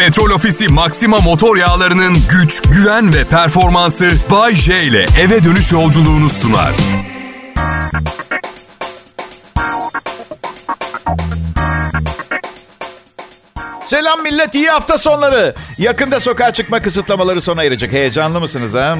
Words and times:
Petrol 0.00 0.30
Ofisi 0.30 0.68
Maxima 0.68 1.16
motor 1.16 1.56
yağlarının 1.56 2.16
güç, 2.30 2.62
güven 2.62 3.14
ve 3.14 3.24
performansı 3.24 4.10
Bay 4.30 4.54
J 4.54 4.82
ile 4.82 5.06
eve 5.20 5.44
dönüş 5.44 5.72
yolculuğunu 5.72 6.30
sunar. 6.30 6.72
Selam 13.86 14.22
millet, 14.22 14.54
iyi 14.54 14.68
hafta 14.68 14.98
sonları. 14.98 15.54
Yakında 15.78 16.20
sokağa 16.20 16.52
çıkma 16.52 16.80
kısıtlamaları 16.80 17.40
sona 17.40 17.64
erecek. 17.64 17.92
Heyecanlı 17.92 18.40
mısınız 18.40 18.74
ha? 18.74 18.98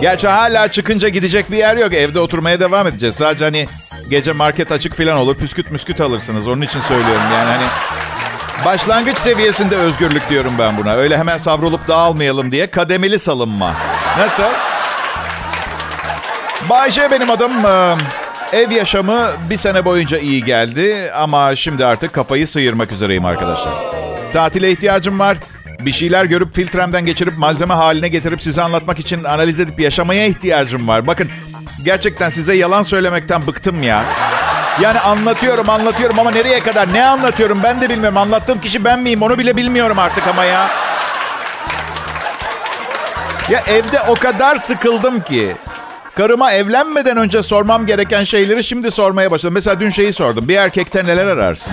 Gerçi 0.00 0.28
hala 0.28 0.68
çıkınca 0.68 1.08
gidecek 1.08 1.50
bir 1.50 1.56
yer 1.56 1.76
yok. 1.76 1.94
Evde 1.94 2.20
oturmaya 2.20 2.60
devam 2.60 2.86
edeceğiz. 2.86 3.14
Sadece 3.14 3.44
hani 3.44 3.68
gece 4.08 4.32
market 4.32 4.72
açık 4.72 4.94
falan 4.94 5.16
olur. 5.16 5.36
Püsküt 5.36 5.70
müsküt 5.70 6.00
alırsınız. 6.00 6.46
Onun 6.48 6.62
için 6.62 6.80
söylüyorum 6.80 7.22
yani 7.32 7.50
hani... 7.50 7.64
Başlangıç 8.64 9.18
seviyesinde 9.18 9.76
özgürlük 9.76 10.30
diyorum 10.30 10.52
ben 10.58 10.76
buna. 10.76 10.94
Öyle 10.94 11.18
hemen 11.18 11.36
savrulup 11.36 11.88
dağılmayalım 11.88 12.52
diye 12.52 12.66
kademeli 12.66 13.18
salınma. 13.18 13.74
Nasıl? 14.18 14.42
Bayşe 16.70 17.10
benim 17.10 17.30
adım. 17.30 17.52
Ee, 17.66 17.96
Ev 18.52 18.70
yaşamı 18.70 19.30
bir 19.50 19.56
sene 19.56 19.84
boyunca 19.84 20.18
iyi 20.18 20.44
geldi 20.44 21.10
ama 21.16 21.56
şimdi 21.56 21.86
artık 21.86 22.12
kafayı 22.12 22.48
sıyırmak 22.48 22.92
üzereyim 22.92 23.24
arkadaşlar. 23.24 23.72
Tatile 24.32 24.70
ihtiyacım 24.70 25.18
var. 25.18 25.36
Bir 25.80 25.92
şeyler 25.92 26.24
görüp 26.24 26.54
filtremden 26.54 27.06
geçirip 27.06 27.38
malzeme 27.38 27.74
haline 27.74 28.08
getirip 28.08 28.42
size 28.42 28.62
anlatmak 28.62 28.98
için 28.98 29.24
analiz 29.24 29.60
edip 29.60 29.80
yaşamaya 29.80 30.26
ihtiyacım 30.26 30.88
var. 30.88 31.06
Bakın 31.06 31.28
gerçekten 31.84 32.28
size 32.28 32.54
yalan 32.54 32.82
söylemekten 32.82 33.46
bıktım 33.46 33.82
ya. 33.82 34.04
Yani 34.80 35.00
anlatıyorum 35.00 35.70
anlatıyorum 35.70 36.18
ama 36.18 36.30
nereye 36.30 36.60
kadar 36.60 36.94
ne 36.94 37.06
anlatıyorum 37.06 37.60
ben 37.62 37.80
de 37.80 37.90
bilmiyorum. 37.90 38.16
Anlattığım 38.16 38.60
kişi 38.60 38.84
ben 38.84 38.98
miyim 38.98 39.22
onu 39.22 39.38
bile 39.38 39.56
bilmiyorum 39.56 39.98
artık 39.98 40.26
ama 40.26 40.44
ya. 40.44 40.70
Ya 43.50 43.62
evde 43.68 44.00
o 44.08 44.14
kadar 44.14 44.56
sıkıldım 44.56 45.20
ki. 45.20 45.56
Karıma 46.16 46.52
evlenmeden 46.52 47.16
önce 47.16 47.42
sormam 47.42 47.86
gereken 47.86 48.24
şeyleri 48.24 48.64
şimdi 48.64 48.90
sormaya 48.90 49.30
başladım. 49.30 49.54
Mesela 49.54 49.80
dün 49.80 49.90
şeyi 49.90 50.12
sordum. 50.12 50.48
Bir 50.48 50.56
erkekten 50.56 51.06
neler 51.06 51.26
ararsın? 51.26 51.72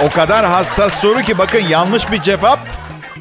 O 0.00 0.10
kadar 0.10 0.46
hassas 0.46 1.00
soru 1.00 1.22
ki 1.22 1.38
bakın 1.38 1.60
yanlış 1.68 2.12
bir 2.12 2.22
cevap 2.22 2.58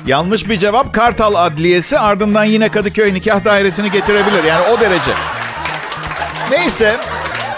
yanlış 0.06 0.50
bir 0.50 0.60
cevap 0.60 0.94
Kartal 0.94 1.36
Adliyesi 1.36 2.00
ardından 2.00 2.44
yine 2.44 2.70
Kadıköy 2.70 3.14
Nikah 3.14 3.46
Dairesi'ni 3.46 3.92
getirebilir. 3.92 4.44
Yani 4.44 4.68
o 4.68 4.80
derece. 4.80 5.12
Neyse 6.52 6.98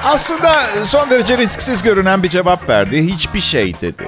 aslında 0.08 0.66
son 0.84 1.10
derece 1.10 1.38
risksiz 1.38 1.84
görünen 1.84 2.24
bir 2.24 2.30
cevap 2.30 2.70
verdi. 2.70 3.14
Hiçbir 3.14 3.42
şey 3.42 3.74
dedi. 3.82 4.04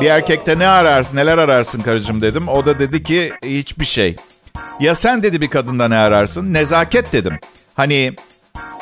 Bir 0.00 0.06
erkekte 0.06 0.58
ne 0.58 0.66
ararsın, 0.66 1.16
neler 1.16 1.38
ararsın 1.38 1.80
karıcığım 1.80 2.22
dedim. 2.22 2.48
O 2.48 2.66
da 2.66 2.78
dedi 2.78 3.02
ki 3.02 3.32
hiçbir 3.44 3.84
şey. 3.84 4.16
Ya 4.80 4.94
sen 4.94 5.22
dedi 5.22 5.40
bir 5.40 5.48
kadında 5.48 5.88
ne 5.88 5.96
ararsın? 5.96 6.54
Nezaket 6.54 7.12
dedim. 7.12 7.38
Hani 7.74 8.12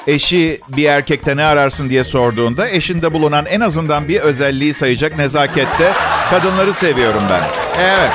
eşi 0.06 0.60
bir 0.68 0.84
erkekte 0.84 1.36
ne 1.36 1.44
ararsın 1.44 1.90
diye 1.90 2.04
sorduğunda 2.04 2.68
eşinde 2.68 3.12
bulunan 3.12 3.46
en 3.46 3.60
azından 3.60 4.08
bir 4.08 4.20
özelliği 4.20 4.74
sayacak 4.74 5.18
nezakette 5.18 5.92
kadınları 6.30 6.74
seviyorum 6.74 7.22
ben. 7.30 7.42
Evet. 7.80 8.10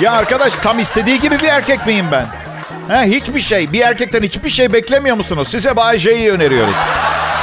Ya 0.00 0.12
arkadaş 0.12 0.54
tam 0.54 0.78
istediği 0.78 1.20
gibi 1.20 1.40
bir 1.40 1.48
erkek 1.48 1.86
miyim 1.86 2.06
ben? 2.12 2.37
Ha, 2.88 3.02
hiçbir 3.02 3.40
şey. 3.40 3.72
Bir 3.72 3.80
erkekten 3.80 4.22
hiçbir 4.22 4.50
şey 4.50 4.72
beklemiyor 4.72 5.16
musunuz? 5.16 5.48
Size 5.48 5.76
Bay 5.76 5.98
J'yi 5.98 6.32
öneriyoruz. 6.32 6.74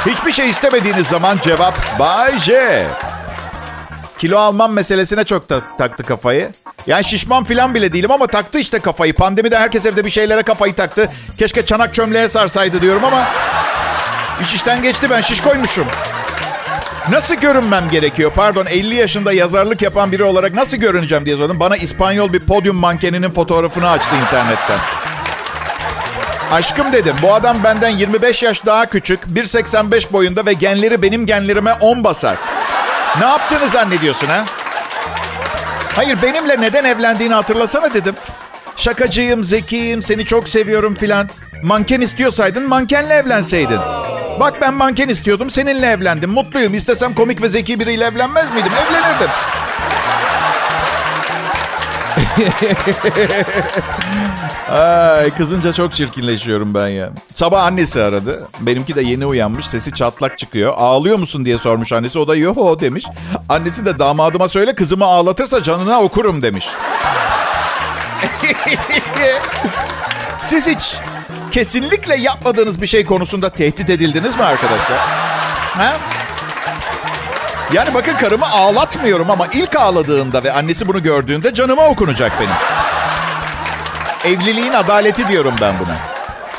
Hiçbir 0.06 0.32
şey 0.32 0.48
istemediğiniz 0.50 1.06
zaman 1.06 1.38
cevap 1.44 1.98
Bay 1.98 2.38
J. 2.38 2.86
Kilo 4.18 4.38
almam 4.38 4.72
meselesine 4.72 5.24
çok 5.24 5.48
ta- 5.48 5.60
taktı 5.78 6.04
kafayı. 6.04 6.50
Yani 6.86 7.04
şişman 7.04 7.44
falan 7.44 7.74
bile 7.74 7.92
değilim 7.92 8.10
ama 8.10 8.26
taktı 8.26 8.58
işte 8.58 8.78
kafayı. 8.78 9.14
Pandemide 9.14 9.58
herkes 9.58 9.86
evde 9.86 10.04
bir 10.04 10.10
şeylere 10.10 10.42
kafayı 10.42 10.74
taktı. 10.74 11.08
Keşke 11.38 11.66
çanak 11.66 11.94
çömleğe 11.94 12.28
sarsaydı 12.28 12.80
diyorum 12.80 13.04
ama... 13.04 13.24
iş 14.42 14.54
işten 14.54 14.82
geçti 14.82 15.10
ben 15.10 15.20
şiş 15.20 15.40
koymuşum. 15.40 15.86
Nasıl 17.10 17.34
görünmem 17.34 17.88
gerekiyor? 17.90 18.32
Pardon 18.34 18.66
50 18.66 18.94
yaşında 18.94 19.32
yazarlık 19.32 19.82
yapan 19.82 20.12
biri 20.12 20.24
olarak 20.24 20.54
nasıl 20.54 20.76
görüneceğim 20.76 21.26
diye 21.26 21.36
sordum. 21.36 21.60
Bana 21.60 21.76
İspanyol 21.76 22.32
bir 22.32 22.40
podyum 22.40 22.76
mankeninin 22.76 23.30
fotoğrafını 23.30 23.90
açtı 23.90 24.10
internetten. 24.26 24.78
Aşkım 26.52 26.92
dedim 26.92 27.14
bu 27.22 27.34
adam 27.34 27.64
benden 27.64 27.88
25 27.88 28.42
yaş 28.42 28.66
daha 28.66 28.86
küçük, 28.86 29.20
1.85 29.34 30.12
boyunda 30.12 30.46
ve 30.46 30.52
genleri 30.52 31.02
benim 31.02 31.26
genlerime 31.26 31.72
10 31.72 32.04
basar. 32.04 32.36
Ne 33.18 33.24
yaptığını 33.24 33.68
zannediyorsun 33.68 34.26
ha? 34.26 34.44
Hayır 35.96 36.22
benimle 36.22 36.60
neden 36.60 36.84
evlendiğini 36.84 37.34
hatırlasana 37.34 37.94
dedim. 37.94 38.14
Şakacıyım, 38.76 39.44
zekiyim, 39.44 40.02
seni 40.02 40.24
çok 40.24 40.48
seviyorum 40.48 40.94
filan. 40.94 41.28
Manken 41.62 42.00
istiyorsaydın 42.00 42.68
mankenle 42.68 43.14
evlenseydin. 43.14 43.80
Bak 44.40 44.60
ben 44.60 44.74
manken 44.74 45.08
istiyordum, 45.08 45.50
seninle 45.50 45.86
evlendim. 45.86 46.30
Mutluyum. 46.30 46.74
İstesem 46.74 47.14
komik 47.14 47.42
ve 47.42 47.48
zeki 47.48 47.80
biriyle 47.80 48.04
evlenmez 48.04 48.50
miydim? 48.50 48.72
Evlenirdim. 48.88 49.30
Ay, 54.70 55.34
kızınca 55.34 55.72
çok 55.72 55.94
çirkinleşiyorum 55.94 56.74
ben 56.74 56.88
ya. 56.88 57.10
Sabah 57.34 57.64
annesi 57.64 58.02
aradı. 58.02 58.48
Benimki 58.60 58.94
de 58.96 59.02
yeni 59.02 59.26
uyanmış. 59.26 59.66
Sesi 59.66 59.94
çatlak 59.94 60.38
çıkıyor. 60.38 60.74
Ağlıyor 60.76 61.18
musun 61.18 61.44
diye 61.44 61.58
sormuş 61.58 61.92
annesi. 61.92 62.18
O 62.18 62.28
da 62.28 62.36
yo 62.36 62.80
demiş. 62.80 63.06
Annesi 63.48 63.86
de 63.86 63.98
damadıma 63.98 64.48
söyle 64.48 64.74
kızımı 64.74 65.04
ağlatırsa 65.04 65.62
canına 65.62 66.00
okurum 66.00 66.42
demiş. 66.42 66.68
Siz 70.42 70.66
hiç 70.66 70.96
kesinlikle 71.52 72.16
yapmadığınız 72.16 72.82
bir 72.82 72.86
şey 72.86 73.04
konusunda 73.04 73.50
tehdit 73.50 73.90
edildiniz 73.90 74.36
mi 74.36 74.44
arkadaşlar? 74.44 74.98
Ha? 75.76 75.96
Yani 77.72 77.94
bakın 77.94 78.16
karımı 78.16 78.50
ağlatmıyorum 78.50 79.30
ama 79.30 79.46
ilk 79.46 79.76
ağladığında 79.76 80.44
ve 80.44 80.52
annesi 80.52 80.88
bunu 80.88 81.02
gördüğünde 81.02 81.54
canıma 81.54 81.86
okunacak 81.86 82.32
benim. 82.40 82.54
Evliliğin 84.26 84.72
adaleti 84.72 85.28
diyorum 85.28 85.54
ben 85.60 85.74
buna. 85.78 85.96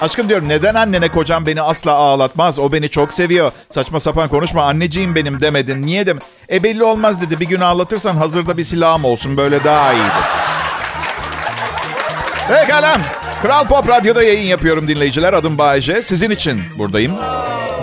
Aşkım 0.02 0.30
diyorum 0.30 0.50
neden 0.50 0.76
annene 0.76 1.08
kocam 1.08 1.46
beni 1.46 1.62
asla 1.62 1.92
ağlatmaz? 1.92 2.60
O 2.60 2.72
beni 2.72 2.90
çok 2.90 3.14
seviyor. 3.14 3.52
Saçma 3.70 4.00
sapan 4.00 4.30
konuşma 4.30 4.64
anneciğim 4.64 5.16
benim 5.16 5.42
demedin. 5.42 5.86
Niye 5.86 6.08
dem? 6.08 6.20
E 6.52 6.64
belli 6.64 6.84
olmaz 6.84 7.22
dedi. 7.22 7.40
Bir 7.40 7.46
gün 7.46 7.60
ağlatırsan 7.60 8.18
hazırda 8.18 8.58
bir 8.58 8.64
silahım 8.64 9.06
olsun 9.06 9.38
böyle 9.38 9.64
daha 9.64 9.94
iyidir. 9.94 10.12
Pekala. 12.48 12.98
Kral 13.42 13.68
Pop 13.68 13.90
Radyo'da 13.90 14.24
yayın 14.24 14.48
yapıyorum 14.48 14.88
dinleyiciler. 14.88 15.34
Adım 15.34 15.58
Bayece. 15.58 16.02
Sizin 16.02 16.30
için 16.30 16.62
buradayım. 16.78 17.14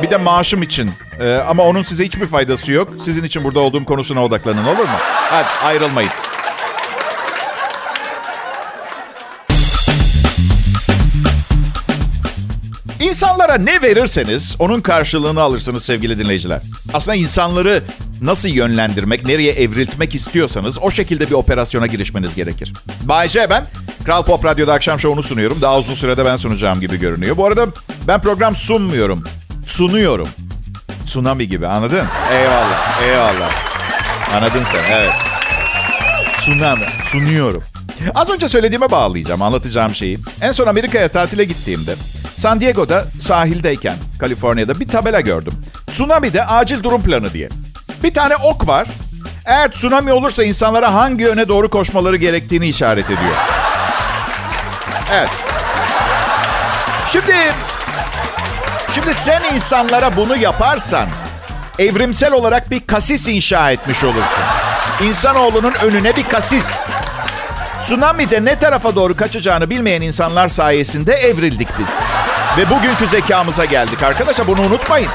Bir 0.03 0.11
de 0.11 0.17
maaşım 0.17 0.63
için. 0.63 0.91
Ee, 1.21 1.35
ama 1.49 1.63
onun 1.63 1.83
size 1.83 2.05
hiçbir 2.05 2.27
faydası 2.27 2.73
yok. 2.73 2.89
Sizin 3.01 3.25
için 3.25 3.45
burada 3.45 3.61
olduğum 3.61 3.85
konusuna 3.85 4.25
odaklanın 4.25 4.65
olur 4.65 4.85
mu? 4.85 4.99
Hadi 5.31 5.67
ayrılmayın. 5.67 6.11
İnsanlara 13.15 13.55
ne 13.55 13.83
verirseniz 13.83 14.57
onun 14.59 14.81
karşılığını 14.81 15.41
alırsınız 15.41 15.85
sevgili 15.85 16.19
dinleyiciler. 16.19 16.61
Aslında 16.95 17.17
insanları 17.17 17.83
nasıl 18.23 18.49
yönlendirmek, 18.49 19.27
nereye 19.27 19.53
evriltmek 19.53 20.15
istiyorsanız 20.15 20.79
o 20.79 20.91
şekilde 20.91 21.27
bir 21.27 21.33
operasyona 21.33 21.87
girişmeniz 21.87 22.35
gerekir. 22.35 22.73
Bayce 23.03 23.47
ben 23.51 23.67
Kral 24.05 24.23
Pop 24.25 24.45
Radyo'da 24.45 24.73
akşam 24.73 25.01
şovunu 25.01 25.23
sunuyorum. 25.23 25.59
Daha 25.63 25.79
uzun 25.79 25.95
sürede 25.95 26.25
ben 26.25 26.37
sunacağım 26.37 26.81
gibi 26.81 26.99
görünüyor. 26.99 27.37
Bu 27.37 27.47
arada 27.47 27.67
ben 28.09 28.21
program 28.21 28.57
sunmuyorum. 28.57 29.23
Sunuyorum. 29.67 30.29
Tsunami 31.07 31.49
gibi 31.49 31.67
anladın? 31.67 32.07
Eyvallah, 32.33 33.03
eyvallah. 33.03 33.53
Anladın 34.35 34.65
sen, 34.73 34.93
evet. 34.93 35.13
Tsunami, 36.39 36.87
sunuyorum. 37.07 37.63
Az 38.15 38.31
önce 38.31 38.49
söylediğime 38.49 38.91
bağlayacağım, 38.91 39.43
anlatacağım 39.43 39.95
şeyi. 39.95 40.19
En 40.41 40.53
son 40.53 40.67
Amerika'ya 40.67 41.09
tatile 41.09 41.45
gittiğimde 41.45 41.95
San 42.35 42.61
Diego'da 42.61 43.05
sahildeyken 43.21 43.97
Kaliforniya'da 44.19 44.81
bir 44.81 44.89
tabela 44.89 45.21
gördüm. 45.21 45.53
Tsunami'de 45.91 46.45
acil 46.45 46.83
durum 46.83 47.03
planı 47.03 47.33
diye. 47.33 47.49
Bir 48.03 48.15
tane 48.15 48.37
ok 48.37 48.69
var. 48.69 48.87
Eğer 49.45 49.71
tsunami 49.71 50.13
olursa 50.13 50.45
insanlara 50.45 50.95
hangi 50.95 51.25
yöne 51.25 51.49
doğru 51.49 51.71
koşmaları 51.71 52.17
gerektiğini 52.17 52.67
işaret 52.67 53.07
ediyor. 53.07 53.35
Evet. 55.13 55.31
Şimdi 57.13 57.35
Şimdi 58.95 59.15
sen 59.15 59.43
insanlara 59.55 60.17
bunu 60.17 60.37
yaparsan 60.37 61.09
evrimsel 61.79 62.33
olarak 62.33 62.71
bir 62.71 62.87
kasis 62.87 63.29
inşa 63.29 63.71
etmiş 63.71 64.05
olursun. 64.05 64.45
İnsanoğlunun 65.03 65.73
önüne 65.85 66.17
bir 66.17 66.25
kasis. 66.25 66.71
Tsunami'de 67.83 68.45
ne 68.45 68.59
tarafa 68.59 68.95
doğru 68.95 69.17
kaçacağını 69.17 69.71
bilmeyen 69.71 70.01
insanlar 70.01 70.49
sayesinde 70.49 71.15
evrildik 71.15 71.69
biz. 71.79 71.89
Ve 72.59 72.71
bugünkü 72.71 73.09
zekamıza 73.09 73.65
geldik 73.65 74.03
arkadaşlar 74.03 74.47
bunu 74.47 74.61
unutmayın. 74.61 75.09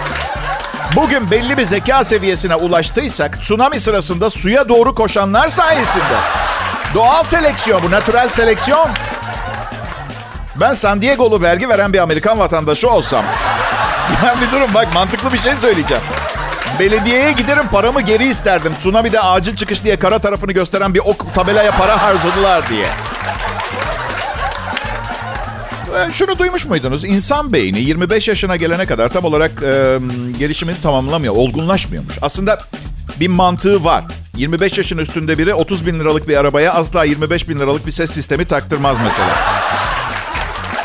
Bugün 0.95 1.31
belli 1.31 1.57
bir 1.57 1.63
zeka 1.63 2.03
seviyesine 2.03 2.55
ulaştıysak 2.55 3.41
tsunami 3.41 3.79
sırasında 3.79 4.29
suya 4.29 4.69
doğru 4.69 4.95
koşanlar 4.95 5.47
sayesinde. 5.47 6.17
Doğal 6.93 7.23
seleksiyon 7.23 7.83
bu, 7.83 7.91
natürel 7.91 8.29
seleksiyon. 8.29 8.89
Ben 10.55 10.73
San 10.73 11.01
Diego'lu 11.01 11.41
vergi 11.41 11.69
veren 11.69 11.93
bir 11.93 11.99
Amerikan 11.99 12.39
vatandaşı 12.39 12.89
olsam... 12.89 13.25
Ya 14.25 14.35
bir 14.41 14.51
durun 14.51 14.73
bak 14.73 14.93
mantıklı 14.93 15.33
bir 15.33 15.37
şey 15.37 15.57
söyleyeceğim. 15.57 16.03
Belediyeye 16.79 17.31
giderim 17.31 17.67
paramı 17.67 18.01
geri 18.01 18.25
isterdim. 18.25 18.75
Tsunami'de 18.75 19.19
acil 19.19 19.55
çıkış 19.55 19.83
diye 19.83 19.99
kara 19.99 20.19
tarafını 20.19 20.51
gösteren 20.51 20.93
bir 20.93 20.99
ok 20.99 21.35
tabelaya 21.35 21.71
para 21.71 22.01
harcadılar 22.01 22.69
diye. 22.69 22.85
Ee, 25.99 26.11
şunu 26.11 26.39
duymuş 26.39 26.65
muydunuz? 26.65 27.03
İnsan 27.03 27.53
beyni 27.53 27.79
25 27.79 28.27
yaşına 28.27 28.55
gelene 28.55 28.85
kadar 28.85 29.09
tam 29.09 29.23
olarak 29.23 29.51
e, 29.63 29.99
gelişimini 30.39 30.81
tamamlamıyor, 30.81 31.35
olgunlaşmıyormuş. 31.35 32.13
Aslında 32.21 32.59
bir 33.19 33.27
mantığı 33.27 33.83
var. 33.83 34.03
25 34.37 34.77
yaşın 34.77 34.97
üstünde 34.97 35.37
biri 35.37 35.53
30 35.53 35.85
bin 35.85 35.99
liralık 35.99 36.27
bir 36.27 36.37
arabaya 36.37 36.73
asla 36.73 37.03
25 37.03 37.49
bin 37.49 37.59
liralık 37.59 37.87
bir 37.87 37.91
ses 37.91 38.11
sistemi 38.11 38.45
taktırmaz 38.45 38.97
mesela. 39.03 39.35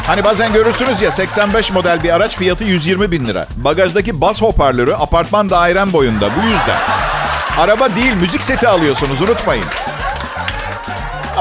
Hani 0.07 0.25
bazen 0.25 0.53
görürsünüz 0.53 1.03
ya 1.03 1.11
85 1.11 1.73
model 1.73 2.03
bir 2.03 2.15
araç 2.15 2.37
fiyatı 2.37 2.65
120 2.65 3.11
bin 3.11 3.27
lira. 3.27 3.47
Bagajdaki 3.57 4.21
bas 4.21 4.43
hoparlörü 4.43 4.95
apartman 4.95 5.51
dairen 5.51 5.93
boyunda 5.93 6.29
bu 6.37 6.47
yüzden. 6.47 6.79
Araba 7.59 7.97
değil 7.97 8.15
müzik 8.15 8.43
seti 8.43 8.69
alıyorsunuz 8.69 9.21
unutmayın. 9.21 9.65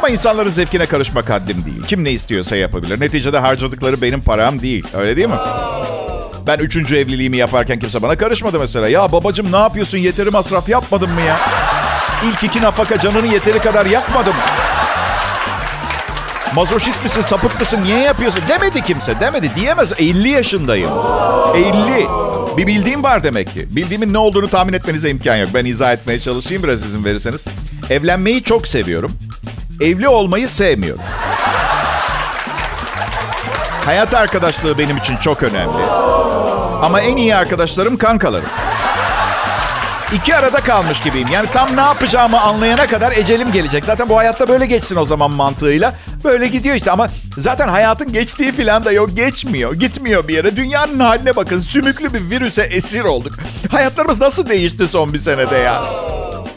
Ama 0.04 0.10
insanların 0.10 0.50
zevkine 0.50 0.86
karışmak 0.86 1.30
haddim 1.30 1.66
değil. 1.66 1.84
Kim 1.88 2.04
ne 2.04 2.12
istiyorsa 2.12 2.56
yapabilir. 2.56 3.00
Neticede 3.00 3.40
harcadıkları 3.40 4.02
benim 4.02 4.22
param 4.22 4.62
değil. 4.62 4.88
Öyle 4.94 5.18
değil 5.18 5.28
mi? 5.28 5.36
Ben 6.48 6.58
üçüncü 6.58 6.96
evliliğimi 6.96 7.38
yaparken 7.38 7.80
kimse 7.80 8.02
bana 8.02 8.18
karışmadı 8.18 8.60
mesela. 8.60 8.88
Ya 8.90 9.12
babacım 9.12 9.52
ne 9.52 9.58
yapıyorsun 9.58 9.98
yeteri 9.98 10.30
masraf 10.30 10.70
yapmadın 10.70 11.10
mı 11.10 11.22
ya? 11.22 11.40
İlk 12.26 12.44
iki 12.44 12.62
nafaka 12.62 13.00
canını 13.00 13.28
yeteri 13.34 13.60
kadar 13.60 13.86
yakmadım. 13.86 14.34
Mazoşist 16.56 17.04
misin, 17.04 17.22
sapık 17.22 17.60
mısın, 17.60 17.80
niye 17.84 18.00
yapıyorsun? 18.00 18.42
Demedi 18.50 18.82
kimse, 18.82 19.20
demedi. 19.20 19.52
Diyemez. 19.56 19.94
50 20.00 20.30
yaşındayım. 20.30 20.90
50. 21.56 22.08
Bir 22.58 22.68
bildiğim 22.68 23.04
var 23.04 23.24
demek 23.24 23.54
ki. 23.54 23.68
Bildiğimin 23.76 24.14
ne 24.14 24.18
olduğunu 24.18 24.48
tahmin 24.50 24.74
etmenize 24.74 25.10
imkan 25.10 25.36
yok. 25.36 25.50
Ben 25.54 25.66
izah 25.66 25.94
etmeye 25.94 26.20
çalışayım 26.20 26.64
biraz 26.64 26.86
izin 26.86 27.06
verirseniz. 27.06 27.44
Evlenmeyi 27.90 28.44
çok 28.44 28.68
seviyorum. 28.68 29.12
Evli 29.84 30.08
olmayı 30.08 30.50
sevmiyorum. 30.50 31.04
Hayat 33.86 34.14
arkadaşlığı 34.14 34.78
benim 34.78 34.98
için 34.98 35.18
çok 35.18 35.44
önemli. 35.44 35.84
Ama 36.82 37.02
en 37.02 37.18
iyi 37.18 37.36
arkadaşlarım 37.36 37.98
kankalarım. 37.98 38.50
İki 40.14 40.36
arada 40.36 40.60
kalmış 40.60 41.02
gibiyim. 41.02 41.28
Yani 41.34 41.48
tam 41.54 41.76
ne 41.76 41.82
yapacağımı 41.82 42.42
anlayana 42.42 42.88
kadar 42.88 43.12
ecelim 43.12 43.52
gelecek. 43.52 43.86
Zaten 43.86 44.10
bu 44.10 44.18
hayatta 44.18 44.50
böyle 44.50 44.66
geçsin 44.66 44.96
o 44.96 45.06
zaman 45.06 45.32
mantığıyla. 45.32 45.94
Böyle 46.24 46.48
gidiyor 46.48 46.76
işte 46.76 46.92
ama 46.92 47.08
zaten 47.38 47.68
hayatın 47.68 48.14
geçtiği 48.14 48.52
falan 48.52 48.86
da 48.86 48.92
yok. 48.92 49.10
Geçmiyor, 49.16 49.74
gitmiyor 49.74 50.28
bir 50.28 50.34
yere. 50.34 50.56
Dünyanın 50.56 51.00
haline 51.00 51.36
bakın. 51.36 51.60
Sümüklü 51.60 52.14
bir 52.14 52.30
virüse 52.30 52.62
esir 52.62 53.04
olduk. 53.04 53.34
Hayatlarımız 53.72 54.22
nasıl 54.22 54.50
değişti 54.50 54.88
son 54.88 55.14
bir 55.14 55.20
senede 55.20 55.56
ya? 55.58 55.84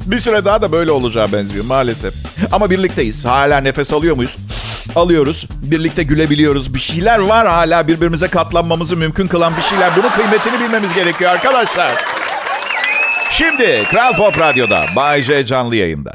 Bir 0.06 0.18
süre 0.18 0.44
daha 0.44 0.62
da 0.62 0.72
böyle 0.72 0.90
olacağı 0.90 1.32
benziyor 1.32 1.64
maalesef. 1.64 2.14
Ama 2.52 2.70
birlikteyiz. 2.70 3.24
Hala 3.24 3.58
nefes 3.58 3.92
alıyor 3.92 4.16
muyuz? 4.16 4.36
Alıyoruz. 4.96 5.46
Birlikte 5.62 6.02
gülebiliyoruz. 6.02 6.74
Bir 6.74 6.78
şeyler 6.78 7.18
var 7.18 7.46
hala 7.48 7.88
birbirimize 7.88 8.28
katlanmamızı 8.28 8.96
mümkün 8.96 9.26
kılan 9.26 9.56
bir 9.56 9.62
şeyler. 9.62 9.96
Bunun 9.96 10.08
kıymetini 10.10 10.60
bilmemiz 10.60 10.94
gerekiyor 10.94 11.30
arkadaşlar. 11.30 11.92
Şimdi 13.30 13.84
Kral 13.90 14.12
Pop 14.16 14.38
Radyo'da 14.38 14.84
Bay 14.96 15.22
J 15.22 15.46
canlı 15.46 15.76
yayında. 15.76 16.14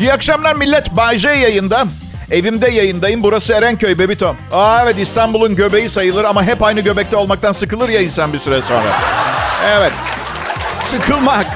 İyi 0.00 0.12
akşamlar 0.12 0.54
millet. 0.54 0.96
Bay 0.96 1.18
J 1.18 1.28
yayında. 1.28 1.84
Evimde 2.30 2.70
yayındayım. 2.70 3.22
Burası 3.22 3.52
Erenköy 3.52 3.98
Bebitom. 3.98 4.36
Aa 4.52 4.82
evet 4.82 4.96
İstanbul'un 4.98 5.56
göbeği 5.56 5.88
sayılır 5.88 6.24
ama 6.24 6.44
hep 6.44 6.62
aynı 6.62 6.80
göbekte 6.80 7.16
olmaktan 7.16 7.52
sıkılır 7.52 7.88
ya 7.88 8.00
insan 8.00 8.32
bir 8.32 8.38
süre 8.38 8.62
sonra. 8.62 9.00
Evet. 9.66 9.92
Sıkılmak. 10.86 11.46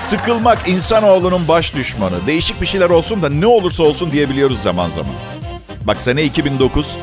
Sıkılmak 0.00 0.68
insanoğlunun 0.68 1.48
baş 1.48 1.74
düşmanı. 1.74 2.26
Değişik 2.26 2.60
bir 2.60 2.66
şeyler 2.66 2.90
olsun 2.90 3.22
da 3.22 3.28
ne 3.28 3.46
olursa 3.46 3.82
olsun 3.82 4.10
diyebiliyoruz 4.12 4.62
zaman 4.62 4.88
zaman. 4.88 5.12
Bak 5.84 5.96
sene 5.96 6.22
2009 6.22 6.96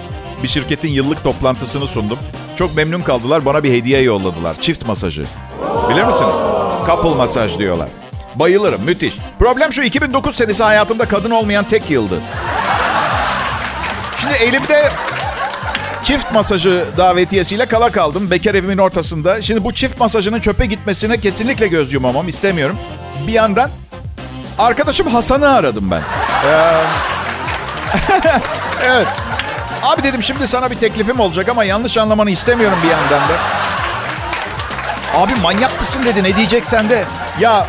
bir 0.43 0.47
şirketin 0.47 0.89
yıllık 0.89 1.23
toplantısını 1.23 1.87
sundum. 1.87 2.19
Çok 2.55 2.75
memnun 2.75 3.01
kaldılar. 3.01 3.45
Bana 3.45 3.63
bir 3.63 3.73
hediye 3.73 4.01
yolladılar. 4.01 4.55
Çift 4.61 4.87
masajı. 4.87 5.25
Bilir 5.89 6.03
misiniz? 6.03 6.33
Couple 6.85 7.15
masaj 7.15 7.57
diyorlar. 7.57 7.89
Bayılırım. 8.35 8.81
Müthiş. 8.83 9.13
Problem 9.39 9.73
şu 9.73 9.81
2009 9.81 10.35
senesi 10.35 10.63
hayatımda 10.63 11.05
kadın 11.05 11.31
olmayan 11.31 11.63
tek 11.65 11.89
yıldı. 11.89 12.21
Şimdi 14.21 14.33
elimde 14.33 14.91
çift 16.03 16.33
masajı 16.33 16.85
davetiyesiyle 16.97 17.65
kala 17.65 17.91
kaldım. 17.91 18.31
Bekar 18.31 18.55
evimin 18.55 18.77
ortasında. 18.77 19.41
Şimdi 19.41 19.63
bu 19.63 19.73
çift 19.73 19.99
masajının 19.99 20.39
çöpe 20.39 20.65
gitmesine 20.65 21.17
kesinlikle 21.17 21.67
göz 21.67 21.93
yumamam. 21.93 22.27
istemiyorum. 22.27 22.77
Bir 23.27 23.31
yandan 23.33 23.69
arkadaşım 24.59 25.07
Hasan'ı 25.07 25.49
aradım 25.49 25.91
ben. 25.91 26.01
Ee... 26.47 26.81
evet. 28.83 29.07
Abi 29.83 30.03
dedim 30.03 30.23
şimdi 30.23 30.47
sana 30.47 30.71
bir 30.71 30.75
teklifim 30.75 31.19
olacak 31.19 31.49
ama 31.49 31.63
yanlış 31.63 31.97
anlamanı 31.97 32.31
istemiyorum 32.31 32.77
bir 32.83 32.89
yandan 32.89 33.29
da. 33.29 33.33
Abi 35.15 35.35
manyak 35.35 35.79
mısın 35.79 36.03
dedi 36.03 36.23
ne 36.23 36.35
diyeceksen 36.35 36.89
de. 36.89 37.03
Ya 37.39 37.67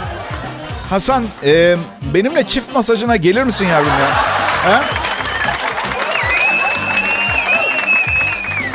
Hasan 0.90 1.25
e, 1.44 1.76
benimle 2.14 2.46
çift 2.46 2.75
masajına 2.75 3.17
gelir 3.17 3.43
misin 3.43 3.67
yavrum 3.67 3.88
ya? 3.88 4.11
He? 4.64 5.01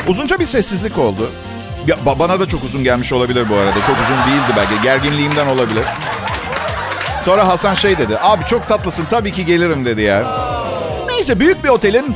Uzunca 0.08 0.38
bir 0.38 0.46
sessizlik 0.46 0.98
oldu. 0.98 1.30
Ya, 1.86 1.96
bana 2.18 2.40
da 2.40 2.46
çok 2.46 2.64
uzun 2.64 2.84
gelmiş 2.84 3.12
olabilir 3.12 3.46
bu 3.50 3.56
arada. 3.56 3.74
Çok 3.86 3.96
uzun 4.02 4.16
değildi 4.16 4.52
belki. 4.56 4.82
Gerginliğimden 4.82 5.46
olabilir. 5.46 5.84
Sonra 7.24 7.48
Hasan 7.48 7.74
şey 7.74 7.98
dedi. 7.98 8.18
Abi 8.18 8.44
çok 8.44 8.68
tatlısın 8.68 9.06
tabii 9.10 9.32
ki 9.32 9.44
gelirim 9.44 9.84
dedi 9.84 10.02
ya. 10.02 10.22
Neyse 11.08 11.40
büyük 11.40 11.64
bir 11.64 11.68
otelin 11.68 12.14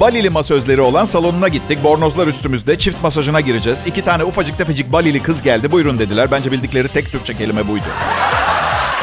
Balili 0.00 0.30
masözleri 0.30 0.80
olan 0.80 1.04
salonuna 1.04 1.48
gittik. 1.48 1.84
Bornozlar 1.84 2.26
üstümüzde. 2.26 2.78
Çift 2.78 3.02
masajına 3.02 3.40
gireceğiz. 3.40 3.78
İki 3.86 4.04
tane 4.04 4.24
ufacık 4.24 4.58
tefecik 4.58 4.92
Balili 4.92 5.22
kız 5.22 5.42
geldi. 5.42 5.72
Buyurun 5.72 5.98
dediler. 5.98 6.28
Bence 6.30 6.52
bildikleri 6.52 6.88
tek 6.88 7.12
Türkçe 7.12 7.36
kelime 7.36 7.68
buydu. 7.68 7.86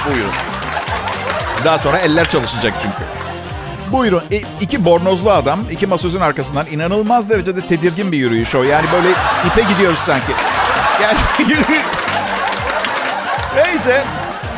Buyurun. 0.10 0.32
Daha 1.66 1.78
sonra 1.78 1.98
eller 1.98 2.30
çalışacak 2.30 2.74
çünkü. 2.82 3.25
Buyurun. 3.92 4.24
E, 4.32 4.42
iki 4.62 4.86
bornozlu 4.86 5.32
adam 5.32 5.60
iki 5.72 5.88
masözün 5.88 6.20
arkasından 6.20 6.66
inanılmaz 6.72 7.30
derecede 7.30 7.62
tedirgin 7.62 8.12
bir 8.12 8.18
yürüyüş 8.18 8.56
o. 8.56 8.64
Yani 8.64 8.88
böyle 8.92 9.08
ipe 9.48 9.62
gidiyoruz 9.62 10.00
sanki. 10.00 10.32
Yani 11.02 11.18
Neyse 13.56 14.04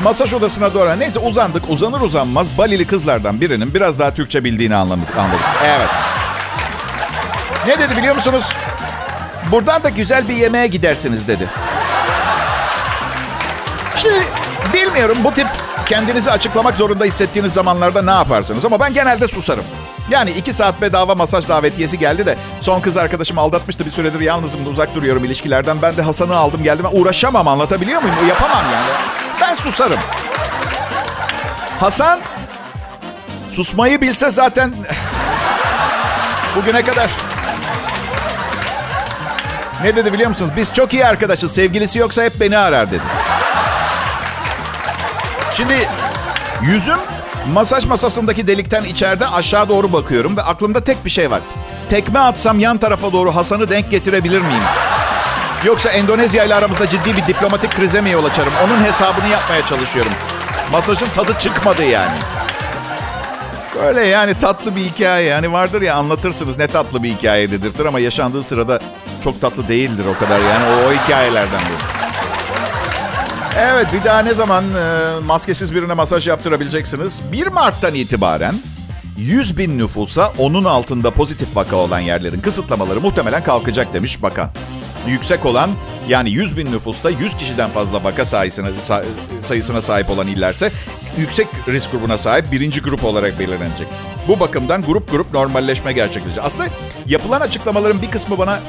masaj 0.04 0.34
odasına 0.34 0.74
doğru. 0.74 1.00
Neyse 1.00 1.20
uzandık. 1.20 1.64
Uzanır 1.70 2.02
uzanmaz 2.02 2.58
Balili 2.58 2.88
kızlardan 2.88 3.42
birinin 3.42 3.74
biraz 3.74 4.00
daha 4.00 4.14
Türkçe 4.14 4.44
bildiğini 4.44 4.76
anladık. 4.76 5.18
anladık. 5.18 5.40
Evet. 5.66 5.90
Ne 7.68 7.80
dedi 7.80 7.98
biliyor 7.98 8.16
musunuz? 8.16 8.46
Buradan 9.52 9.84
da 9.84 9.90
güzel 9.90 10.28
bir 10.30 10.34
yemeğe 10.36 10.68
gidersiniz 10.68 11.28
dedi. 11.28 11.48
Şimdi 13.96 14.24
bilmiyorum 14.74 15.18
bu 15.24 15.34
tip 15.34 15.48
kendinizi 15.88 16.32
açıklamak 16.32 16.76
zorunda 16.76 17.06
hissettiğiniz 17.06 17.54
zamanlarda 17.54 18.02
ne 18.02 18.12
yaparsınız? 18.12 18.66
Ama 18.66 18.80
ben 18.80 18.94
genelde 18.94 19.28
susarım. 19.28 19.64
Yani 20.10 20.32
iki 20.32 20.54
saat 20.54 20.82
bedava 20.82 21.16
masaj 21.16 21.48
davetiyesi 21.48 22.00
geldi 22.00 22.26
de 22.26 22.38
son 22.62 22.82
kız 22.82 22.98
arkadaşım 22.98 23.38
aldatmıştı 23.38 23.86
bir 23.86 23.92
süredir 23.92 24.20
yalnızım 24.20 24.66
da 24.66 24.70
uzak 24.70 24.96
duruyorum 24.96 25.26
ilişkilerden. 25.26 25.82
Ben 25.82 25.98
de 25.98 26.02
Hasan'ı 26.02 26.36
aldım 26.36 26.64
geldim. 26.64 26.86
Uğraşamam 26.92 27.48
anlatabiliyor 27.48 28.02
muyum? 28.02 28.16
Yapamam 28.30 28.64
yani. 28.74 28.90
Ben 29.42 29.54
susarım. 29.54 30.00
Hasan 31.80 32.20
susmayı 33.52 34.02
bilse 34.02 34.30
zaten 34.30 34.74
bugüne 36.56 36.82
kadar 36.82 37.12
ne 39.84 39.96
dedi 39.96 40.14
biliyor 40.14 40.30
musunuz? 40.30 40.52
Biz 40.58 40.74
çok 40.74 40.94
iyi 40.94 41.06
arkadaşız. 41.06 41.52
Sevgilisi 41.52 42.00
yoksa 42.00 42.24
hep 42.24 42.40
beni 42.40 42.58
arar 42.58 42.92
dedi. 42.92 43.04
Şimdi 45.58 45.90
yüzüm 46.62 46.98
masaj 47.54 47.86
masasındaki 47.86 48.48
delikten 48.48 48.84
içeride 48.84 49.28
aşağı 49.28 49.70
doğru 49.70 49.94
bakıyorum 49.94 50.38
ve 50.38 50.42
aklımda 50.42 50.84
tek 50.84 51.06
bir 51.06 51.10
şey 51.10 51.32
var. 51.32 51.42
Tekme 51.90 52.20
atsam 52.20 52.60
yan 52.60 52.78
tarafa 52.78 53.14
doğru 53.14 53.36
Hasan'ı 53.36 53.70
denk 53.70 53.92
getirebilir 53.92 54.42
miyim? 54.42 54.64
Yoksa 55.66 55.90
Endonezya 55.90 56.44
ile 56.44 56.56
aramızda 56.56 56.90
ciddi 56.90 57.18
bir 57.18 57.28
diplomatik 57.28 57.76
krize 57.76 58.02
mi 58.02 58.12
yol 58.12 58.26
açarım? 58.26 58.54
Onun 58.66 58.84
hesabını 58.84 59.28
yapmaya 59.28 59.66
çalışıyorum. 59.66 60.12
Masajın 60.72 61.10
tadı 61.16 61.40
çıkmadı 61.40 61.84
yani. 61.84 62.18
Öyle 63.84 64.02
yani 64.02 64.40
tatlı 64.40 64.76
bir 64.76 64.82
hikaye. 64.82 65.26
Yani 65.26 65.52
vardır 65.52 65.82
ya 65.82 65.96
anlatırsınız 65.96 66.58
ne 66.58 66.68
tatlı 66.68 67.04
bir 67.04 67.10
hikaye 67.10 67.52
dedirtir 67.52 67.86
ama 67.86 68.00
yaşandığı 68.00 68.44
sırada 68.44 68.80
çok 69.24 69.42
tatlı 69.42 69.68
değildir 69.68 70.06
o 70.16 70.20
kadar 70.20 70.40
yani 70.40 70.66
o, 70.66 70.90
o 70.90 70.94
hikayelerden 70.94 71.60
biri. 71.60 71.97
Evet 73.60 73.88
bir 73.94 74.04
daha 74.04 74.20
ne 74.20 74.34
zaman 74.34 74.64
e, 74.64 75.20
maskesiz 75.26 75.76
birine 75.76 75.94
masaj 75.94 76.28
yaptırabileceksiniz? 76.28 77.24
1 77.32 77.48
Mart'tan 77.48 77.94
itibaren 77.94 78.56
100 79.18 79.58
bin 79.58 79.78
nüfusa 79.78 80.34
onun 80.38 80.64
altında 80.64 81.12
pozitif 81.12 81.56
vaka 81.56 81.76
olan 81.76 82.00
yerlerin 82.00 82.40
kısıtlamaları 82.40 83.02
muhtemelen 83.02 83.44
kalkacak 83.44 83.94
demiş 83.94 84.24
bakan. 84.24 84.50
Yüksek 85.08 85.46
olan 85.46 85.70
yani 86.08 86.30
100 86.30 86.58
bin 86.58 86.72
nüfusta 86.72 87.10
100 87.10 87.38
kişiden 87.38 87.70
fazla 87.70 88.04
vaka 88.04 88.26
sayısına, 88.26 88.68
sayısına 89.42 89.82
sahip 89.82 90.10
olan 90.10 90.28
illerse 90.28 90.72
yüksek 91.18 91.48
risk 91.68 91.92
grubuna 91.92 92.18
sahip 92.18 92.52
birinci 92.52 92.82
grup 92.82 93.04
olarak 93.04 93.40
belirlenecek. 93.40 93.88
Bu 94.28 94.40
bakımdan 94.40 94.82
grup 94.82 95.12
grup 95.12 95.34
normalleşme 95.34 95.92
gerçekleşecek. 95.92 96.44
Aslında 96.44 96.70
yapılan 97.08 97.42
açıklamaların 97.42 98.02
bir 98.02 98.12
kısmı 98.12 98.38
bana 98.38 98.60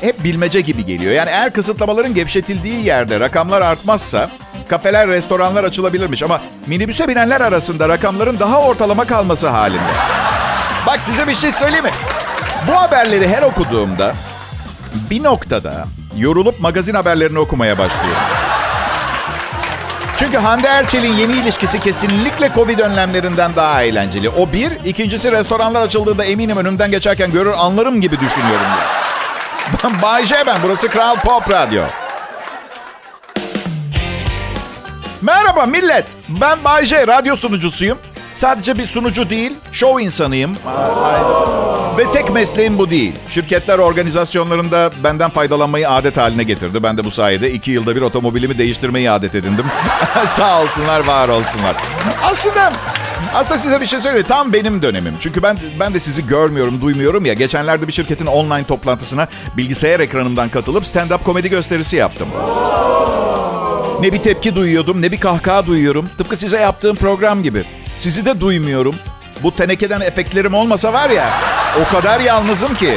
hep 0.00 0.24
bilmece 0.24 0.60
gibi 0.60 0.86
geliyor. 0.86 1.12
Yani 1.12 1.30
eğer 1.30 1.52
kısıtlamaların 1.52 2.14
gevşetildiği 2.14 2.84
yerde 2.84 3.20
rakamlar 3.20 3.62
artmazsa 3.62 4.30
kafeler, 4.68 5.08
restoranlar 5.08 5.64
açılabilirmiş. 5.64 6.22
Ama 6.22 6.40
minibüse 6.66 7.08
binenler 7.08 7.40
arasında 7.40 7.88
rakamların 7.88 8.38
daha 8.38 8.60
ortalama 8.60 9.04
kalması 9.04 9.48
halinde. 9.48 9.92
Bak 10.86 11.00
size 11.00 11.26
bir 11.28 11.34
şey 11.34 11.50
söyleyeyim 11.50 11.84
mi? 11.84 11.92
Bu 12.68 12.72
haberleri 12.72 13.28
her 13.28 13.42
okuduğumda 13.42 14.12
bir 15.10 15.22
noktada 15.24 15.86
yorulup 16.16 16.60
magazin 16.60 16.94
haberlerini 16.94 17.38
okumaya 17.38 17.78
başlıyorum. 17.78 18.22
Çünkü 20.18 20.38
Hande 20.38 20.68
Erçel'in 20.68 21.12
yeni 21.12 21.32
ilişkisi 21.32 21.80
kesinlikle 21.80 22.50
Covid 22.54 22.78
önlemlerinden 22.78 23.56
daha 23.56 23.82
eğlenceli. 23.82 24.28
O 24.28 24.52
bir. 24.52 24.72
ikincisi 24.84 25.32
restoranlar 25.32 25.80
açıldığında 25.80 26.24
eminim 26.24 26.56
önümden 26.56 26.90
geçerken 26.90 27.32
görür 27.32 27.52
anlarım 27.58 28.00
gibi 28.00 28.20
düşünüyorum. 28.20 28.66
Ben 28.80 28.99
Bay 30.02 30.26
J 30.26 30.34
ben. 30.46 30.56
Burası 30.62 30.88
Kral 30.88 31.16
Pop 31.16 31.50
Radyo. 31.50 31.82
Merhaba 35.22 35.66
millet. 35.66 36.06
Ben 36.28 36.64
Bay 36.64 36.84
J, 36.84 37.06
radyo 37.06 37.36
sunucusuyum. 37.36 37.98
Sadece 38.34 38.78
bir 38.78 38.86
sunucu 38.86 39.30
değil, 39.30 39.52
show 39.72 40.02
insanıyım. 40.02 40.56
Ve 41.98 42.12
tek 42.12 42.30
mesleğim 42.30 42.78
bu 42.78 42.90
değil. 42.90 43.12
Şirketler 43.28 43.78
organizasyonlarında 43.78 44.90
benden 45.04 45.30
faydalanmayı 45.30 45.90
adet 45.90 46.16
haline 46.16 46.42
getirdi. 46.42 46.82
Ben 46.82 46.98
de 46.98 47.04
bu 47.04 47.10
sayede 47.10 47.52
iki 47.52 47.70
yılda 47.70 47.96
bir 47.96 48.00
otomobilimi 48.00 48.58
değiştirmeyi 48.58 49.10
adet 49.10 49.34
edindim. 49.34 49.66
Sağ 50.26 50.62
olsunlar, 50.62 51.06
var 51.06 51.28
olsunlar. 51.28 51.76
Aslında 52.22 52.72
aslında 53.34 53.58
size 53.58 53.80
bir 53.80 53.86
şey 53.86 54.00
söyleyeyim. 54.00 54.26
Tam 54.28 54.52
benim 54.52 54.82
dönemim. 54.82 55.14
Çünkü 55.20 55.42
ben 55.42 55.58
ben 55.80 55.94
de 55.94 56.00
sizi 56.00 56.26
görmüyorum, 56.26 56.80
duymuyorum 56.80 57.24
ya. 57.24 57.34
Geçenlerde 57.34 57.88
bir 57.88 57.92
şirketin 57.92 58.26
online 58.26 58.64
toplantısına 58.64 59.28
bilgisayar 59.56 60.00
ekranımdan 60.00 60.48
katılıp 60.48 60.84
stand-up 60.84 61.22
komedi 61.22 61.50
gösterisi 61.50 61.96
yaptım. 61.96 62.28
Ne 64.00 64.12
bir 64.12 64.22
tepki 64.22 64.56
duyuyordum, 64.56 65.02
ne 65.02 65.12
bir 65.12 65.20
kahkaha 65.20 65.66
duyuyorum. 65.66 66.10
Tıpkı 66.18 66.36
size 66.36 66.58
yaptığım 66.60 66.96
program 66.96 67.42
gibi. 67.42 67.64
Sizi 67.96 68.26
de 68.26 68.40
duymuyorum. 68.40 68.94
Bu 69.42 69.56
tenekeden 69.56 70.00
efektlerim 70.00 70.54
olmasa 70.54 70.92
var 70.92 71.10
ya, 71.10 71.30
o 71.80 71.92
kadar 71.92 72.20
yalnızım 72.20 72.74
ki. 72.74 72.94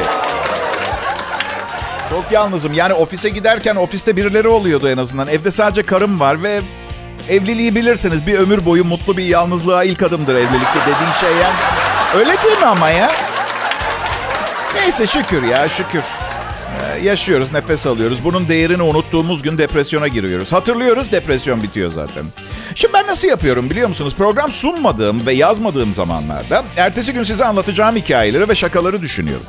Çok 2.10 2.32
yalnızım. 2.32 2.74
Yani 2.74 2.94
ofise 2.94 3.30
giderken 3.30 3.76
ofiste 3.76 4.16
birileri 4.16 4.48
oluyordu 4.48 4.90
en 4.90 4.98
azından. 4.98 5.28
Evde 5.28 5.52
sadece 5.52 5.84
karım 5.84 6.20
var 6.20 6.44
ve 6.44 6.62
evliliği 7.30 7.76
bilirsiniz. 7.76 8.28
Bir 8.28 8.34
ömür 8.34 8.66
boyu 8.66 8.86
mutlu 8.86 9.18
bir 9.18 9.26
yalnızlığa 9.26 9.84
ilk 9.84 10.04
adımdır 10.04 10.36
evlilikte 10.36 10.80
dediğin 10.82 11.12
şey 11.22 11.42
yani. 11.44 11.56
Öyle 12.16 12.44
değil 12.44 12.58
mi 12.58 12.66
ama 12.66 12.90
ya? 12.90 13.12
Neyse 14.76 15.08
şükür 15.08 15.44
ya 15.44 15.70
şükür. 15.70 16.04
Ee, 16.82 17.00
yaşıyoruz, 17.00 17.52
nefes 17.52 17.88
alıyoruz. 17.88 18.24
Bunun 18.24 18.48
değerini 18.50 18.82
unuttuğumuz 18.82 19.42
gün 19.44 19.58
depresyona 19.58 20.08
giriyoruz. 20.08 20.52
Hatırlıyoruz, 20.52 21.12
depresyon 21.12 21.64
bitiyor 21.64 21.92
zaten. 21.92 22.24
Şimdi 22.76 22.94
ben 22.94 23.08
nasıl 23.08 23.28
yapıyorum 23.28 23.70
biliyor 23.70 23.88
musunuz? 23.88 24.16
Program 24.18 24.52
sunmadığım 24.52 25.26
ve 25.26 25.34
yazmadığım 25.34 25.94
zamanlarda 25.94 26.64
ertesi 26.78 27.14
gün 27.14 27.24
size 27.24 27.46
anlatacağım 27.46 27.96
hikayeleri 27.96 28.50
ve 28.50 28.56
şakaları 28.56 29.02
düşünüyorum. 29.02 29.46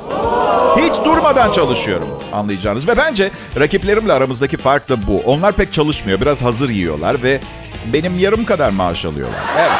Hiç 0.77 1.05
durmadan 1.05 1.51
çalışıyorum 1.51 2.07
anlayacağınız. 2.33 2.87
Ve 2.87 2.97
bence 2.97 3.31
rakiplerimle 3.59 4.13
aramızdaki 4.13 4.57
fark 4.57 4.89
da 4.89 5.07
bu. 5.07 5.19
Onlar 5.25 5.51
pek 5.51 5.73
çalışmıyor, 5.73 6.21
biraz 6.21 6.41
hazır 6.41 6.69
yiyorlar 6.69 7.23
ve 7.23 7.39
benim 7.93 8.19
yarım 8.19 8.45
kadar 8.45 8.69
maaş 8.69 9.05
alıyorlar. 9.05 9.39
Evet. 9.59 9.71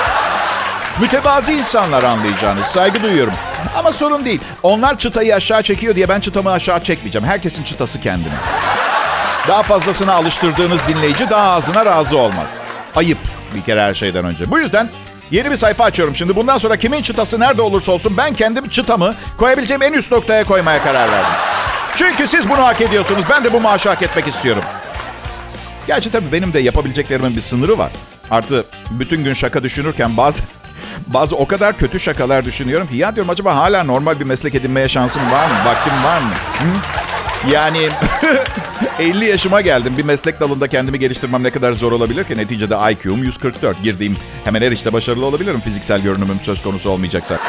Mütevazi 1.01 1.53
insanlar 1.53 2.03
anlayacağınız. 2.03 2.65
Saygı 2.65 3.01
duyuyorum. 3.01 3.33
Ama 3.77 3.91
sorun 3.91 4.25
değil. 4.25 4.41
Onlar 4.63 4.97
çıtayı 4.97 5.35
aşağı 5.35 5.63
çekiyor 5.63 5.95
diye 5.95 6.09
ben 6.09 6.19
çıtamı 6.19 6.51
aşağı 6.51 6.79
çekmeyeceğim. 6.79 7.27
Herkesin 7.27 7.63
çıtası 7.63 8.01
kendine. 8.01 8.33
Daha 9.47 9.63
fazlasına 9.63 10.13
alıştırdığınız 10.13 10.87
dinleyici 10.87 11.29
daha 11.29 11.51
ağzına 11.51 11.85
razı 11.85 12.17
olmaz. 12.17 12.57
Ayıp 12.95 13.17
bir 13.55 13.61
kere 13.61 13.81
her 13.81 13.93
şeyden 13.93 14.25
önce. 14.25 14.51
Bu 14.51 14.59
yüzden 14.59 14.89
yeni 15.31 15.51
bir 15.51 15.57
sayfa 15.57 15.83
açıyorum 15.83 16.15
şimdi. 16.15 16.35
Bundan 16.35 16.57
sonra 16.57 16.75
kimin 16.77 17.01
çıtası 17.01 17.39
nerede 17.39 17.61
olursa 17.61 17.91
olsun 17.91 18.17
ben 18.17 18.33
kendim 18.33 18.69
çıtamı 18.69 19.15
koyabileceğim 19.37 19.81
en 19.83 19.93
üst 19.93 20.11
noktaya 20.11 20.43
koymaya 20.43 20.83
karar 20.83 21.11
verdim. 21.11 21.31
Çünkü 21.95 22.27
siz 22.27 22.49
bunu 22.49 22.57
hak 22.63 22.81
ediyorsunuz. 22.81 23.23
Ben 23.29 23.43
de 23.43 23.53
bu 23.53 23.59
maaşı 23.59 23.89
hak 23.89 24.01
etmek 24.01 24.27
istiyorum. 24.27 24.63
Gerçi 25.87 26.11
tabii 26.11 26.31
benim 26.31 26.53
de 26.53 26.59
yapabileceklerimin 26.59 27.35
bir 27.35 27.41
sınırı 27.41 27.77
var. 27.77 27.91
Artı 28.31 28.65
bütün 28.89 29.23
gün 29.23 29.33
şaka 29.33 29.63
düşünürken 29.63 30.17
bazı 30.17 30.41
bazı 31.07 31.35
o 31.35 31.47
kadar 31.47 31.77
kötü 31.77 31.99
şakalar 31.99 32.45
düşünüyorum 32.45 32.87
ki 32.87 32.97
ya 32.97 33.15
diyorum 33.15 33.29
acaba 33.29 33.55
hala 33.55 33.83
normal 33.83 34.19
bir 34.19 34.25
meslek 34.25 34.55
edinmeye 34.55 34.87
şansım 34.87 35.31
var 35.31 35.47
mı? 35.47 35.55
Vaktim 35.65 36.03
var 36.03 36.21
mı? 36.21 36.31
Hı? 36.59 36.67
Yani 37.51 37.79
50 38.99 39.25
yaşıma 39.25 39.61
geldim. 39.61 39.93
Bir 39.97 40.05
meslek 40.05 40.39
dalında 40.39 40.67
kendimi 40.67 40.99
geliştirmem 40.99 41.43
ne 41.43 41.49
kadar 41.49 41.73
zor 41.73 41.91
olabilir 41.91 42.23
ki? 42.23 42.37
Neticede 42.37 42.75
IQ'um 42.91 43.23
144. 43.23 43.83
Girdiğim 43.83 44.17
hemen 44.43 44.61
her 44.61 44.71
işte 44.71 44.93
başarılı 44.93 45.25
olabilirim 45.25 45.59
fiziksel 45.59 46.01
görünümüm 46.01 46.39
söz 46.39 46.63
konusu 46.63 46.89
olmayacaksa. 46.89 47.39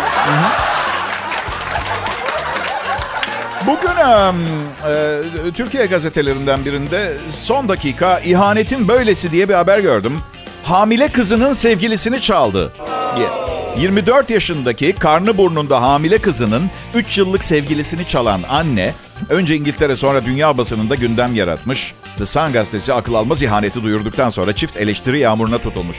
Bugün 3.67 3.97
e, 3.97 5.21
Türkiye 5.55 5.87
gazetelerinden 5.87 6.65
birinde 6.65 7.17
son 7.29 7.69
dakika 7.69 8.19
ihanetin 8.19 8.89
böylesi 8.89 9.33
diye 9.33 9.49
bir 9.49 9.55
haber 9.55 9.79
gördüm. 9.79 10.21
Hamile 10.65 11.09
kızının 11.09 11.53
sevgilisini 11.53 12.21
çaldı. 12.21 12.73
Yeah. 13.19 13.56
24 13.79 14.31
yaşındaki 14.31 14.93
karnı 14.93 15.39
burnunda 15.39 15.83
hamile 15.83 16.19
kızının 16.19 16.71
3 16.95 17.19
yıllık 17.19 17.45
sevgilisini 17.45 18.09
çalan 18.09 18.43
anne 18.49 18.95
önce 19.31 19.57
İngiltere 19.57 19.97
sonra 19.97 20.25
dünya 20.25 20.59
basınında 20.59 20.95
gündem 20.95 21.35
yaratmış. 21.35 21.95
The 22.19 22.27
Sun 22.27 22.53
gazetesi 22.53 22.95
akıl 22.95 23.15
almaz 23.15 23.43
ihaneti 23.43 23.83
duyurduktan 23.83 24.31
sonra 24.31 24.53
çift 24.57 24.77
eleştiri 24.77 25.21
yağmuruna 25.21 25.59
tutulmuş. 25.59 25.97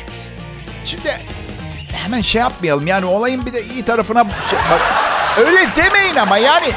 Şimdi 0.85 1.11
hemen 1.91 2.21
şey 2.21 2.41
yapmayalım 2.41 2.87
yani 2.87 3.05
olayın 3.05 3.45
bir 3.45 3.53
de 3.53 3.63
iyi 3.63 3.85
tarafına 3.85 4.23
şey, 4.49 4.59
bak, 4.71 4.81
öyle 5.37 5.59
demeyin 5.75 6.15
ama 6.15 6.37
yani 6.37 6.67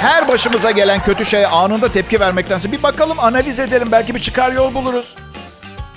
her 0.00 0.28
başımıza 0.28 0.70
gelen 0.70 1.02
kötü 1.02 1.24
şeye 1.24 1.46
anında 1.46 1.92
tepki 1.92 2.20
vermektense 2.20 2.72
bir 2.72 2.82
bakalım 2.82 3.20
analiz 3.20 3.58
edelim 3.58 3.88
belki 3.92 4.14
bir 4.14 4.20
çıkar 4.20 4.52
yol 4.52 4.74
buluruz. 4.74 5.14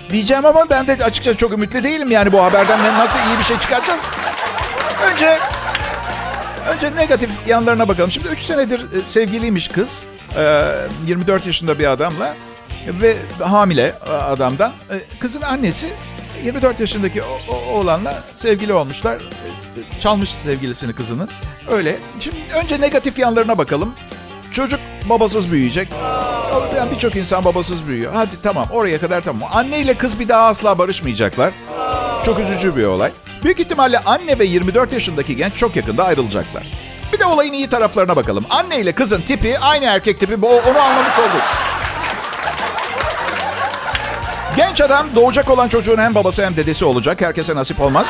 Diyeceğim 0.09 0.45
ama 0.45 0.69
ben 0.69 0.87
de 0.87 1.03
açıkçası 1.03 1.37
çok 1.37 1.53
ümitli 1.53 1.83
değilim 1.83 2.11
yani 2.11 2.31
bu 2.31 2.43
haberden 2.43 2.97
nasıl 2.97 3.19
iyi 3.19 3.39
bir 3.39 3.43
şey 3.43 3.59
çıkaracağız. 3.59 3.99
Önce 5.03 5.39
önce 6.73 6.95
negatif 6.95 7.31
yanlarına 7.47 7.87
bakalım. 7.87 8.11
Şimdi 8.11 8.27
3 8.27 8.39
senedir 8.39 8.79
e, 8.79 9.01
sevgiliymiş 9.05 9.67
kız. 9.67 10.03
24 11.05 11.43
e, 11.43 11.47
yaşında 11.47 11.79
bir 11.79 11.91
adamla 11.91 12.35
ve 12.87 13.15
hamile 13.39 13.95
e, 14.05 14.09
adamdan. 14.09 14.71
Kızın 15.19 15.41
annesi 15.41 15.87
24 16.43 16.79
yaşındaki 16.79 17.21
oğlanla 17.73 18.23
sevgili 18.35 18.73
olmuşlar. 18.73 19.17
Çalmış 19.99 20.33
sevgilisini 20.33 20.93
kızının. 20.93 21.29
Öyle. 21.71 21.95
Şimdi 22.19 22.37
önce 22.63 22.81
negatif 22.81 23.19
yanlarına 23.19 23.57
bakalım. 23.57 23.95
Çocuk 24.53 24.79
babasız 25.09 25.51
büyüyecek. 25.51 25.89
Yani 26.77 26.91
birçok 26.91 27.15
insan 27.15 27.45
babasız 27.45 27.87
büyüyor. 27.87 28.13
Hadi 28.15 28.41
tamam 28.43 28.67
oraya 28.71 28.99
kadar 28.99 29.21
tamam. 29.21 29.49
Anne 29.53 29.79
ile 29.79 29.93
kız 29.93 30.19
bir 30.19 30.29
daha 30.29 30.47
asla 30.47 30.77
barışmayacaklar. 30.77 31.51
Çok 32.25 32.39
üzücü 32.39 32.75
bir 32.75 32.83
olay. 32.83 33.11
Büyük 33.43 33.59
ihtimalle 33.59 33.99
anne 33.99 34.39
ve 34.39 34.45
24 34.45 34.93
yaşındaki 34.93 35.35
genç 35.35 35.55
çok 35.55 35.75
yakında 35.75 36.05
ayrılacaklar. 36.05 36.63
Bir 37.13 37.19
de 37.19 37.25
olayın 37.25 37.53
iyi 37.53 37.69
taraflarına 37.69 38.15
bakalım. 38.15 38.45
Anne 38.49 38.79
ile 38.79 38.91
kızın 38.91 39.21
tipi 39.21 39.59
aynı 39.59 39.85
erkek 39.85 40.19
tipi. 40.19 40.35
Onu 40.45 40.79
anlamış 40.79 41.19
olduk. 41.19 41.43
Genç 44.57 44.81
adam 44.81 45.07
doğacak 45.15 45.49
olan 45.49 45.67
çocuğun 45.67 45.97
hem 45.97 46.15
babası 46.15 46.45
hem 46.45 46.55
dedesi 46.55 46.85
olacak. 46.85 47.21
Herkese 47.21 47.55
nasip 47.55 47.81
olmaz. 47.81 48.07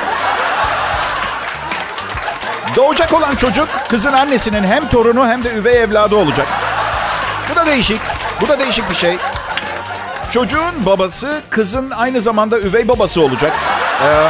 Doğacak 2.76 3.14
olan 3.14 3.36
çocuk 3.36 3.70
kızın 3.90 4.14
annesinin 4.14 4.64
hem 4.64 4.90
torunu 4.90 5.28
hem 5.28 5.44
de 5.44 5.50
üvey 5.54 5.82
evladı 5.82 6.16
olacak. 6.16 6.48
Bu 7.52 7.56
da 7.56 7.66
değişik. 7.66 8.02
Bu 8.42 8.48
da 8.48 8.60
değişik 8.60 8.90
bir 8.90 8.96
şey. 8.96 9.18
Çocuğun 10.32 10.86
babası 10.86 11.42
kızın 11.50 11.92
aynı 11.92 12.22
zamanda 12.22 12.60
üvey 12.60 12.88
babası 12.88 13.22
olacak. 13.22 13.54
Ee, 14.04 14.28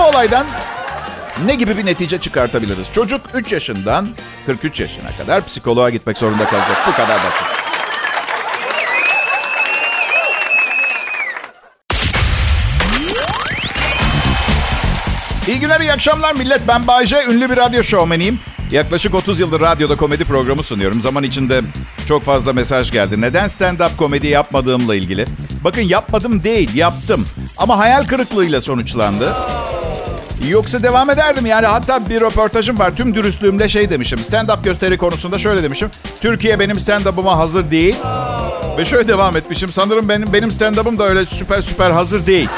bu 0.00 0.04
olaydan 0.04 0.46
ne 1.44 1.54
gibi 1.54 1.76
bir 1.76 1.86
netice 1.86 2.18
çıkartabiliriz? 2.18 2.86
Çocuk 2.92 3.20
3 3.34 3.52
yaşından 3.52 4.08
43 4.46 4.80
yaşına 4.80 5.16
kadar 5.16 5.44
psikoloğa 5.46 5.90
gitmek 5.90 6.18
zorunda 6.18 6.44
kalacak. 6.44 6.76
Bu 6.88 6.92
kadar 6.92 7.16
basit. 7.16 7.59
Günler, 15.60 15.80
iyi 15.80 15.92
akşamlar 15.92 16.34
millet. 16.34 16.60
Ben 16.68 16.86
Bayce, 16.86 17.24
ünlü 17.30 17.50
bir 17.50 17.56
radyo 17.56 17.82
şovmeniyim. 17.82 18.38
Yaklaşık 18.70 19.14
30 19.14 19.40
yıldır 19.40 19.60
radyoda 19.60 19.96
komedi 19.96 20.24
programı 20.24 20.62
sunuyorum. 20.62 21.00
Zaman 21.02 21.24
içinde 21.24 21.60
çok 22.08 22.24
fazla 22.24 22.52
mesaj 22.52 22.90
geldi. 22.92 23.20
Neden 23.20 23.48
stand-up 23.48 23.96
komedi 23.96 24.26
yapmadığımla 24.26 24.94
ilgili. 24.94 25.24
Bakın 25.64 25.82
yapmadım 25.82 26.42
değil, 26.44 26.74
yaptım. 26.74 27.26
Ama 27.56 27.78
hayal 27.78 28.04
kırıklığıyla 28.04 28.60
sonuçlandı. 28.60 29.34
Yoksa 30.48 30.82
devam 30.82 31.10
ederdim 31.10 31.46
yani. 31.46 31.66
Hatta 31.66 32.08
bir 32.08 32.20
röportajım 32.20 32.78
var. 32.78 32.96
Tüm 32.96 33.14
dürüstlüğümle 33.14 33.68
şey 33.68 33.90
demişim. 33.90 34.18
Stand-up 34.18 34.62
gösteri 34.62 34.98
konusunda 34.98 35.38
şöyle 35.38 35.62
demişim. 35.62 35.90
Türkiye 36.20 36.58
benim 36.58 36.76
stand-up'ıma 36.76 37.38
hazır 37.38 37.70
değil. 37.70 37.96
Ve 38.78 38.84
şöyle 38.84 39.08
devam 39.08 39.36
etmişim. 39.36 39.68
Sanırım 39.72 40.08
benim 40.08 40.32
benim 40.32 40.48
stand-up'ım 40.50 40.98
da 40.98 41.04
öyle 41.04 41.26
süper 41.26 41.60
süper 41.60 41.90
hazır 41.90 42.26
değil. 42.26 42.48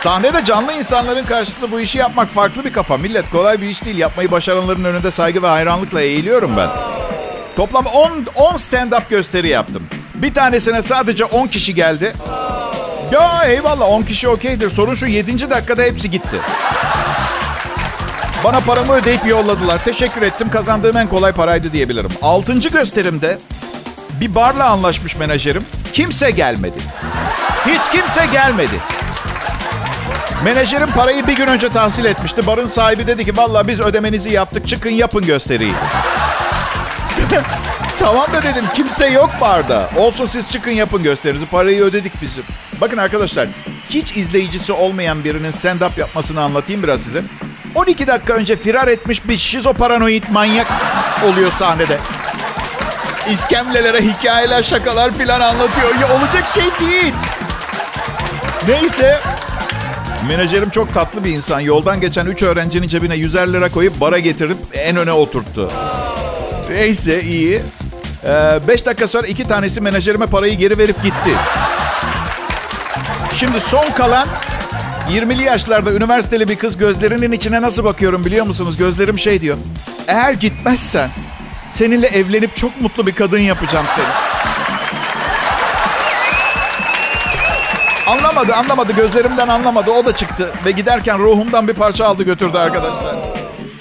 Sahnede 0.00 0.44
canlı 0.44 0.72
insanların 0.72 1.24
karşısında 1.24 1.70
bu 1.70 1.80
işi 1.80 1.98
yapmak 1.98 2.28
farklı 2.28 2.64
bir 2.64 2.72
kafa. 2.72 2.96
Millet 2.96 3.30
kolay 3.30 3.60
bir 3.60 3.68
iş 3.68 3.84
değil. 3.84 3.98
Yapmayı 3.98 4.30
başaranların 4.30 4.84
önünde 4.84 5.10
saygı 5.10 5.42
ve 5.42 5.46
hayranlıkla 5.46 6.00
eğiliyorum 6.00 6.56
ben. 6.56 6.68
Toplam 7.56 7.86
10, 7.86 8.10
10 8.34 8.54
stand-up 8.54 9.02
gösteri 9.10 9.48
yaptım. 9.48 9.82
Bir 10.14 10.34
tanesine 10.34 10.82
sadece 10.82 11.24
10 11.24 11.46
kişi 11.46 11.74
geldi. 11.74 12.12
Ya 13.12 13.42
eyvallah 13.46 13.88
10 13.88 14.02
kişi 14.02 14.28
okeydir. 14.28 14.70
Sorun 14.70 14.94
şu 14.94 15.06
7. 15.06 15.50
dakikada 15.50 15.82
hepsi 15.82 16.10
gitti. 16.10 16.36
Bana 18.44 18.60
paramı 18.60 18.92
ödeyip 18.92 19.26
yolladılar. 19.26 19.84
Teşekkür 19.84 20.22
ettim. 20.22 20.50
Kazandığım 20.50 20.96
en 20.96 21.08
kolay 21.08 21.32
paraydı 21.32 21.72
diyebilirim. 21.72 22.10
6. 22.22 22.52
gösterimde 22.52 23.38
bir 24.20 24.34
barla 24.34 24.64
anlaşmış 24.70 25.16
menajerim. 25.16 25.64
Kimse 25.92 26.30
gelmedi. 26.30 26.78
Hiç 27.66 27.92
kimse 27.92 28.26
gelmedi. 28.26 28.80
Menajerim 30.44 30.90
parayı 30.90 31.26
bir 31.26 31.36
gün 31.36 31.46
önce 31.46 31.68
tahsil 31.68 32.04
etmişti. 32.04 32.46
Barın 32.46 32.66
sahibi 32.66 33.06
dedi 33.06 33.24
ki 33.24 33.36
vallahi 33.36 33.68
biz 33.68 33.80
ödemenizi 33.80 34.32
yaptık 34.32 34.68
çıkın 34.68 34.90
yapın 34.90 35.26
gösteriyi. 35.26 35.72
tamam 37.98 38.26
da 38.32 38.42
dedim 38.42 38.64
kimse 38.74 39.06
yok 39.06 39.30
barda. 39.40 39.90
Olsun 39.96 40.26
siz 40.26 40.50
çıkın 40.50 40.70
yapın 40.70 41.02
gösterinizi 41.02 41.46
parayı 41.46 41.82
ödedik 41.82 42.22
bizim. 42.22 42.44
Bakın 42.80 42.96
arkadaşlar 42.96 43.48
hiç 43.90 44.16
izleyicisi 44.16 44.72
olmayan 44.72 45.24
birinin 45.24 45.52
stand-up 45.52 46.00
yapmasını 46.00 46.42
anlatayım 46.42 46.82
biraz 46.82 47.00
size. 47.00 47.22
12 47.74 48.06
dakika 48.06 48.32
önce 48.32 48.56
firar 48.56 48.88
etmiş 48.88 49.28
bir 49.28 49.36
şizoparanoid 49.36 50.22
manyak 50.32 50.66
oluyor 51.24 51.52
sahnede. 51.52 51.98
İskemlelere 53.30 54.00
hikayeler, 54.00 54.62
şakalar 54.62 55.12
filan 55.12 55.40
anlatıyor. 55.40 55.94
Ya 56.00 56.16
olacak 56.16 56.44
şey 56.54 56.88
değil. 56.88 57.14
Neyse 58.68 59.20
Menajerim 60.28 60.70
çok 60.70 60.94
tatlı 60.94 61.24
bir 61.24 61.30
insan. 61.30 61.60
Yoldan 61.60 62.00
geçen 62.00 62.26
3 62.26 62.42
öğrencinin 62.42 62.88
cebine 62.88 63.14
100'er 63.14 63.52
lira 63.52 63.68
koyup 63.68 64.00
bara 64.00 64.18
getirip 64.18 64.56
en 64.72 64.96
öne 64.96 65.12
oturttu. 65.12 65.70
Neyse 66.70 67.22
iyi. 67.22 67.62
5 68.68 68.82
ee, 68.82 68.86
dakika 68.86 69.06
sonra 69.06 69.26
iki 69.26 69.48
tanesi 69.48 69.80
menajerime 69.80 70.26
parayı 70.26 70.54
geri 70.54 70.78
verip 70.78 71.02
gitti. 71.02 71.30
Şimdi 73.34 73.60
son 73.60 73.90
kalan 73.96 74.28
20'li 75.10 75.42
yaşlarda 75.42 75.92
üniversiteli 75.92 76.48
bir 76.48 76.56
kız 76.56 76.78
gözlerinin 76.78 77.32
içine 77.32 77.62
nasıl 77.62 77.84
bakıyorum 77.84 78.24
biliyor 78.24 78.46
musunuz? 78.46 78.76
Gözlerim 78.76 79.18
şey 79.18 79.42
diyor. 79.42 79.56
Eğer 80.08 80.32
gitmezsen 80.32 81.10
seninle 81.70 82.06
evlenip 82.06 82.56
çok 82.56 82.80
mutlu 82.80 83.06
bir 83.06 83.12
kadın 83.12 83.38
yapacağım 83.38 83.86
seni. 83.96 84.06
Anlamadı, 88.08 88.54
anlamadı. 88.54 88.92
Gözlerimden 88.92 89.48
anlamadı. 89.48 89.90
O 89.90 90.06
da 90.06 90.16
çıktı. 90.16 90.50
Ve 90.64 90.70
giderken 90.70 91.18
ruhumdan 91.18 91.68
bir 91.68 91.74
parça 91.74 92.06
aldı 92.06 92.22
götürdü 92.22 92.58
arkadaşlar. 92.58 93.16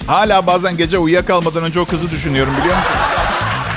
Hala 0.07 0.47
bazen 0.47 0.77
gece 0.77 0.97
uyuyakalmadan 0.97 1.63
önce 1.63 1.79
o 1.79 1.85
kızı 1.85 2.11
düşünüyorum 2.11 2.53
biliyor 2.59 2.77
musun? 2.77 2.95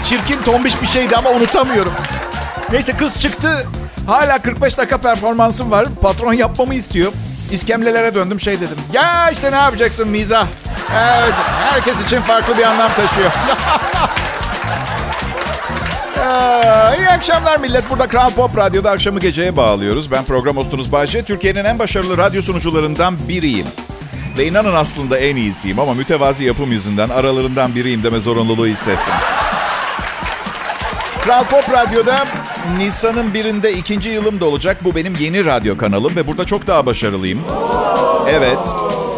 Çirkin, 0.05 0.43
tombiş 0.43 0.83
bir 0.83 0.87
şeydi 0.87 1.17
ama 1.17 1.31
unutamıyorum. 1.31 1.93
Neyse 2.73 2.97
kız 2.97 3.21
çıktı. 3.21 3.67
Hala 4.07 4.43
45 4.43 4.79
dakika 4.79 4.99
performansım 4.99 5.71
var. 5.71 5.87
Patron 6.03 6.33
yapmamı 6.33 6.75
istiyor. 6.75 7.13
İskemlelere 7.51 8.15
döndüm 8.15 8.41
şey 8.41 8.57
dedim. 8.57 8.77
Ya 8.93 9.31
işte 9.31 9.53
ne 9.53 9.57
yapacaksın 9.57 10.09
mizah. 10.09 10.47
Evet, 10.95 11.35
herkes 11.73 12.05
için 12.05 12.21
farklı 12.21 12.59
bir 12.59 12.63
anlam 12.63 12.91
taşıyor. 12.95 13.31
Ee, 16.21 16.99
iyi 16.99 17.09
akşamlar 17.09 17.59
millet. 17.59 17.91
Burada 17.91 18.07
Kral 18.09 18.31
Pop 18.31 18.57
Radyo'da 18.57 18.91
akşamı 18.91 19.21
geceye 19.21 19.57
bağlıyoruz. 19.57 20.11
Ben 20.11 20.25
program 20.25 20.57
hostunuz 20.57 20.93
Bayce. 20.93 21.23
Türkiye'nin 21.23 21.65
en 21.65 21.79
başarılı 21.79 22.19
radyo 22.19 22.43
sunucularından 22.43 23.29
biriyim. 23.29 23.67
Ve 24.39 24.47
inanın 24.47 24.75
aslında 24.75 25.19
en 25.19 25.37
iyisiyim 25.37 25.79
ama 25.79 25.95
mütevazi 25.95 26.45
yapım 26.45 26.73
yüzünden 26.73 27.09
aralarından 27.09 27.75
biriyim 27.75 28.03
deme 28.03 28.19
zorunluluğu 28.19 28.67
hissettim. 28.67 29.15
Kral 31.21 31.45
Pop 31.45 31.73
Radyo'da 31.73 32.25
Nisan'ın 32.79 33.35
birinde 33.35 33.73
ikinci 33.73 34.09
yılım 34.09 34.41
da 34.41 34.45
olacak. 34.45 34.77
Bu 34.85 34.95
benim 34.95 35.17
yeni 35.17 35.45
radyo 35.45 35.77
kanalım 35.79 36.17
ve 36.17 36.27
burada 36.27 36.45
çok 36.45 36.67
daha 36.67 36.87
başarılıyım. 36.87 37.41
Evet, 38.29 38.59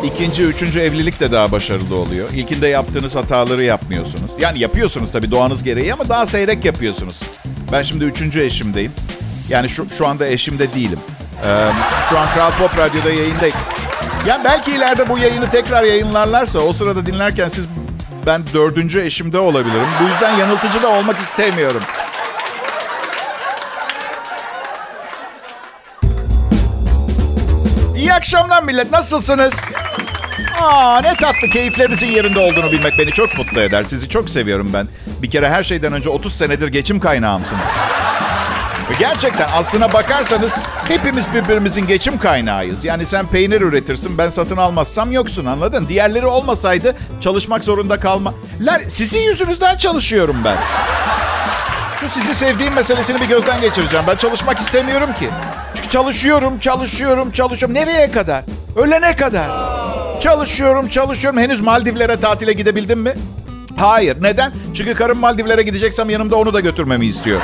ikinci, 0.05 0.43
üçüncü 0.43 0.81
evlilik 0.81 1.21
de 1.21 1.33
daha 1.33 1.53
başarılı 1.53 1.97
oluyor. 1.97 2.29
İlkinde 2.33 2.69
yaptığınız 2.69 3.17
hataları 3.17 3.65
yapmıyorsunuz. 3.65 4.31
Yani 4.41 4.59
yapıyorsunuz 4.59 5.09
tabii 5.13 5.31
doğanız 5.31 5.63
gereği 5.63 5.93
ama 5.93 6.09
daha 6.09 6.27
seyrek 6.27 6.65
yapıyorsunuz. 6.65 7.21
Ben 7.73 7.83
şimdi 7.83 8.05
üçüncü 8.05 8.41
eşimdeyim. 8.41 8.93
Yani 9.49 9.69
şu, 9.69 9.87
şu 9.99 10.07
anda 10.07 10.27
eşimde 10.27 10.75
değilim. 10.75 10.99
Ee, 11.45 11.69
şu 12.11 12.19
an 12.19 12.29
Kral 12.35 12.51
Pop 12.51 12.79
Radyo'da 12.79 13.11
yayındayım. 13.11 13.57
Yani 14.27 14.45
belki 14.45 14.71
ileride 14.73 15.09
bu 15.09 15.19
yayını 15.19 15.51
tekrar 15.51 15.83
yayınlarlarsa 15.83 16.59
o 16.59 16.73
sırada 16.73 17.07
dinlerken 17.07 17.49
siz 17.49 17.67
ben 18.27 18.43
dördüncü 18.55 19.01
eşimde 19.01 19.39
olabilirim. 19.39 19.87
Bu 20.03 20.09
yüzden 20.09 20.37
yanıltıcı 20.37 20.83
da 20.83 20.89
olmak 20.89 21.19
istemiyorum. 21.19 21.83
Akşamlar 28.23 28.63
millet. 28.63 28.91
Nasılsınız? 28.91 29.55
Aa 30.61 31.01
ne 31.01 31.17
tatlı 31.17 31.49
keyiflerinizin 31.53 32.07
yerinde 32.07 32.39
olduğunu 32.39 32.73
bilmek 32.73 32.99
beni 32.99 33.11
çok 33.11 33.39
mutlu 33.39 33.61
eder. 33.61 33.83
Sizi 33.83 34.09
çok 34.09 34.31
seviyorum 34.31 34.71
ben. 34.73 34.89
Bir 35.23 35.31
kere 35.31 35.51
her 35.51 35.63
şeyden 35.63 35.93
önce 35.93 36.11
30 36.11 36.35
senedir 36.35 36.69
geçim 36.69 37.01
kaynağımsınız. 37.01 37.65
Gerçekten 38.99 39.49
aslına 39.55 39.93
bakarsanız 39.93 40.59
hepimiz 40.89 41.25
birbirimizin 41.35 41.87
geçim 41.87 42.19
kaynağıyız. 42.19 42.85
Yani 42.85 43.07
sen 43.07 43.27
peynir 43.27 43.61
üretirsin 43.61 44.19
ben 44.19 44.29
satın 44.29 44.57
almazsam 44.57 45.13
yoksun 45.13 45.47
anladın? 45.47 45.89
Diğerleri 45.89 46.27
olmasaydı 46.27 46.97
çalışmak 47.21 47.65
zorunda 47.65 48.01
kalma. 48.01 48.35
La, 48.61 48.79
sizin 48.89 49.21
yüzünüzden 49.21 49.77
çalışıyorum 49.77 50.37
ben. 50.45 50.57
Şu 52.03 52.09
sizi 52.09 52.35
sevdiğim 52.35 52.75
meselesini 52.75 53.21
bir 53.21 53.29
gözden 53.29 53.61
geçireceğim. 53.61 54.07
Ben 54.09 54.17
çalışmak 54.17 54.59
istemiyorum 54.59 55.11
ki. 55.21 55.31
Çünkü 55.75 55.89
çalışıyorum, 55.89 56.59
çalışıyorum, 56.59 57.31
çalışıyorum. 57.31 57.75
Nereye 57.75 58.11
kadar? 58.11 58.45
Ölene 58.77 59.17
kadar. 59.17 59.51
Çalışıyorum, 60.21 60.89
çalışıyorum. 60.89 61.41
Henüz 61.41 61.61
Maldivlere 61.61 62.21
tatile 62.21 62.53
gidebildim 62.53 63.01
mi? 63.01 63.13
Hayır. 63.77 64.23
Neden? 64.23 64.53
Çünkü 64.75 64.95
karım 64.95 65.19
Maldivlere 65.19 65.63
gideceksem 65.63 66.11
yanımda 66.11 66.37
onu 66.37 66.55
da 66.55 66.61
götürmemi 66.61 67.07
istiyor. 67.07 67.41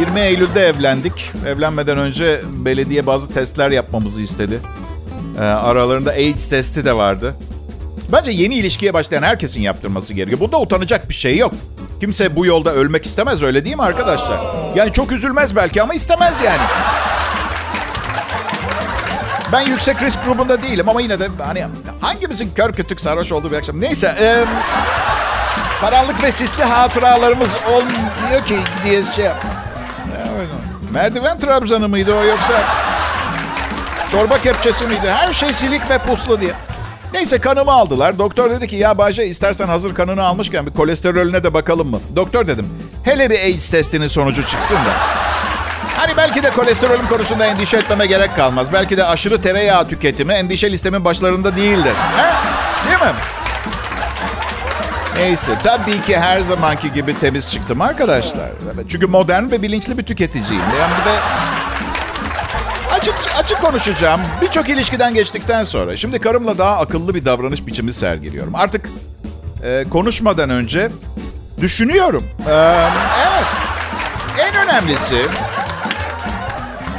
20 0.00 0.20
ah. 0.20 0.24
Eylül'de 0.24 0.66
evlendik. 0.66 1.30
Evlenmeden 1.46 1.98
önce 1.98 2.40
belediye 2.52 3.06
bazı 3.06 3.32
testler 3.32 3.70
yapmamızı 3.70 4.22
istedi. 4.22 4.60
Ee, 5.38 5.40
aralarında 5.42 6.10
AIDS 6.10 6.48
testi 6.48 6.84
de 6.84 6.96
vardı. 6.96 7.34
Bence 8.14 8.30
yeni 8.30 8.54
ilişkiye 8.54 8.94
başlayan 8.94 9.22
herkesin 9.22 9.60
yaptırması 9.60 10.14
gerekiyor. 10.14 10.40
Bunda 10.40 10.60
utanacak 10.60 11.08
bir 11.08 11.14
şey 11.14 11.36
yok. 11.36 11.54
Kimse 12.00 12.36
bu 12.36 12.46
yolda 12.46 12.72
ölmek 12.74 13.06
istemez 13.06 13.42
öyle 13.42 13.64
değil 13.64 13.76
mi 13.76 13.82
arkadaşlar? 13.82 14.40
Yani 14.74 14.92
çok 14.92 15.12
üzülmez 15.12 15.56
belki 15.56 15.82
ama 15.82 15.94
istemez 15.94 16.40
yani. 16.40 16.62
Ben 19.52 19.60
yüksek 19.60 20.02
risk 20.02 20.24
grubunda 20.24 20.62
değilim 20.62 20.88
ama 20.88 21.00
yine 21.00 21.20
de 21.20 21.28
hani 21.44 21.66
hangimizin 22.00 22.52
kör 22.54 22.72
kütük 22.72 23.00
sarhoş 23.00 23.32
olduğu 23.32 23.50
bir 23.50 23.56
akşam. 23.56 23.80
Neyse. 23.80 24.14
E, 24.20 24.44
karanlık 25.80 26.22
ve 26.22 26.32
sisli 26.32 26.64
hatıralarımız 26.64 27.50
olmuyor 27.68 28.44
ki 28.46 28.58
diye 28.84 29.02
şey 29.02 29.24
yap. 29.24 29.44
Merdiven 30.92 31.40
trabzanı 31.40 31.88
mıydı 31.88 32.14
o 32.14 32.24
yoksa 32.24 32.62
çorba 34.12 34.38
kepçesi 34.38 34.84
miydi? 34.84 35.10
Her 35.10 35.32
şey 35.32 35.52
silik 35.52 35.90
ve 35.90 35.98
puslu 35.98 36.40
diye. 36.40 36.52
Neyse 37.12 37.38
kanımı 37.38 37.72
aldılar. 37.72 38.18
Doktor 38.18 38.50
dedi 38.50 38.68
ki 38.68 38.76
ya 38.76 38.98
Bahçe 38.98 39.26
istersen 39.26 39.66
hazır 39.66 39.94
kanını 39.94 40.22
almışken 40.22 40.66
bir 40.66 40.72
kolesterolüne 40.72 41.44
de 41.44 41.54
bakalım 41.54 41.90
mı? 41.90 42.00
Doktor 42.16 42.46
dedim 42.46 42.66
hele 43.04 43.30
bir 43.30 43.38
AIDS 43.38 43.70
testinin 43.70 44.06
sonucu 44.06 44.46
çıksın 44.46 44.74
da. 44.76 44.92
Hani 45.96 46.16
belki 46.16 46.42
de 46.42 46.50
kolesterolüm 46.50 47.08
konusunda 47.08 47.46
endişe 47.46 47.76
etmeme 47.76 48.06
gerek 48.06 48.36
kalmaz. 48.36 48.72
Belki 48.72 48.96
de 48.96 49.04
aşırı 49.04 49.42
tereyağı 49.42 49.88
tüketimi 49.88 50.32
endişe 50.32 50.72
listemin 50.72 51.04
başlarında 51.04 51.56
değildir. 51.56 51.92
He? 52.16 52.34
Değil 52.88 53.00
mi? 53.12 53.18
Neyse 55.18 55.52
tabii 55.62 56.02
ki 56.02 56.18
her 56.18 56.40
zamanki 56.40 56.92
gibi 56.92 57.18
temiz 57.18 57.50
çıktım 57.50 57.80
arkadaşlar. 57.80 58.50
Çünkü 58.88 59.06
modern 59.06 59.50
ve 59.50 59.62
bilinçli 59.62 59.98
bir 59.98 60.02
tüketiciyim. 60.02 60.62
Yani 60.80 60.92
ve 61.06 61.18
açık 63.04 63.36
açık 63.38 63.60
konuşacağım. 63.62 64.20
Birçok 64.42 64.68
ilişkiden 64.68 65.14
geçtikten 65.14 65.64
sonra 65.64 65.96
şimdi 65.96 66.18
karımla 66.18 66.58
daha 66.58 66.78
akıllı 66.78 67.14
bir 67.14 67.24
davranış 67.24 67.66
biçimi 67.66 67.92
sergiliyorum. 67.92 68.54
Artık 68.54 68.88
e, 69.64 69.84
konuşmadan 69.90 70.50
önce 70.50 70.90
düşünüyorum. 71.60 72.24
Ee, 72.48 72.52
evet. 73.28 73.46
En 74.38 74.68
önemlisi 74.68 75.16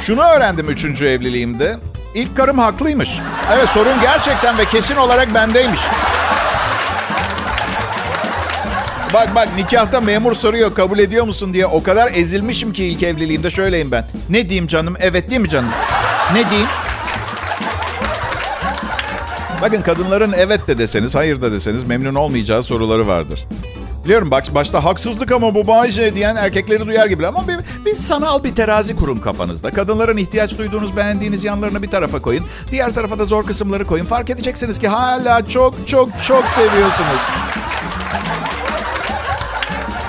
şunu 0.00 0.22
öğrendim 0.22 0.68
üçüncü 0.68 1.06
evliliğimde. 1.06 1.76
İlk 2.14 2.36
karım 2.36 2.58
haklıymış. 2.58 3.10
Evet 3.52 3.68
sorun 3.68 4.00
gerçekten 4.00 4.58
ve 4.58 4.64
kesin 4.64 4.96
olarak 4.96 5.34
bendeymiş. 5.34 5.80
Bak 9.14 9.34
bak 9.34 9.48
nikahta 9.56 10.00
memur 10.00 10.34
soruyor 10.34 10.74
kabul 10.74 10.98
ediyor 10.98 11.24
musun 11.24 11.54
diye. 11.54 11.66
O 11.66 11.82
kadar 11.82 12.10
ezilmişim 12.14 12.72
ki 12.72 12.84
ilk 12.84 13.02
evliliğimde 13.02 13.50
şöyleyim 13.50 13.90
ben. 13.90 14.04
Ne 14.30 14.48
diyeyim 14.48 14.66
canım? 14.66 14.96
Evet 15.00 15.30
değil 15.30 15.40
mi 15.40 15.48
canım? 15.48 15.70
Ne 16.32 16.50
diyeyim? 16.50 16.68
Bakın 19.62 19.82
kadınların 19.82 20.32
evet 20.36 20.68
de 20.68 20.78
deseniz, 20.78 21.14
hayır 21.14 21.42
da 21.42 21.52
deseniz 21.52 21.84
memnun 21.84 22.14
olmayacağı 22.14 22.62
soruları 22.62 23.06
vardır. 23.06 23.44
Biliyorum 24.04 24.30
bak 24.30 24.44
başta 24.54 24.84
haksızlık 24.84 25.32
ama 25.32 25.54
bu 25.54 25.66
bahşe 25.66 26.14
diyen 26.14 26.36
erkekleri 26.36 26.86
duyar 26.86 27.06
gibi 27.06 27.26
ama 27.26 27.48
bir, 27.48 27.56
bir 27.86 27.94
sanal 27.94 28.44
bir 28.44 28.54
terazi 28.54 28.96
kurun 28.96 29.16
kafanızda. 29.16 29.70
Kadınların 29.70 30.16
ihtiyaç 30.16 30.58
duyduğunuz, 30.58 30.96
beğendiğiniz 30.96 31.44
yanlarını 31.44 31.82
bir 31.82 31.90
tarafa 31.90 32.22
koyun. 32.22 32.44
Diğer 32.70 32.94
tarafa 32.94 33.18
da 33.18 33.24
zor 33.24 33.44
kısımları 33.46 33.84
koyun. 33.84 34.04
Fark 34.06 34.30
edeceksiniz 34.30 34.78
ki 34.78 34.88
hala 34.88 35.46
çok 35.48 35.88
çok 35.88 36.08
çok 36.26 36.44
seviyorsunuz. 36.44 37.20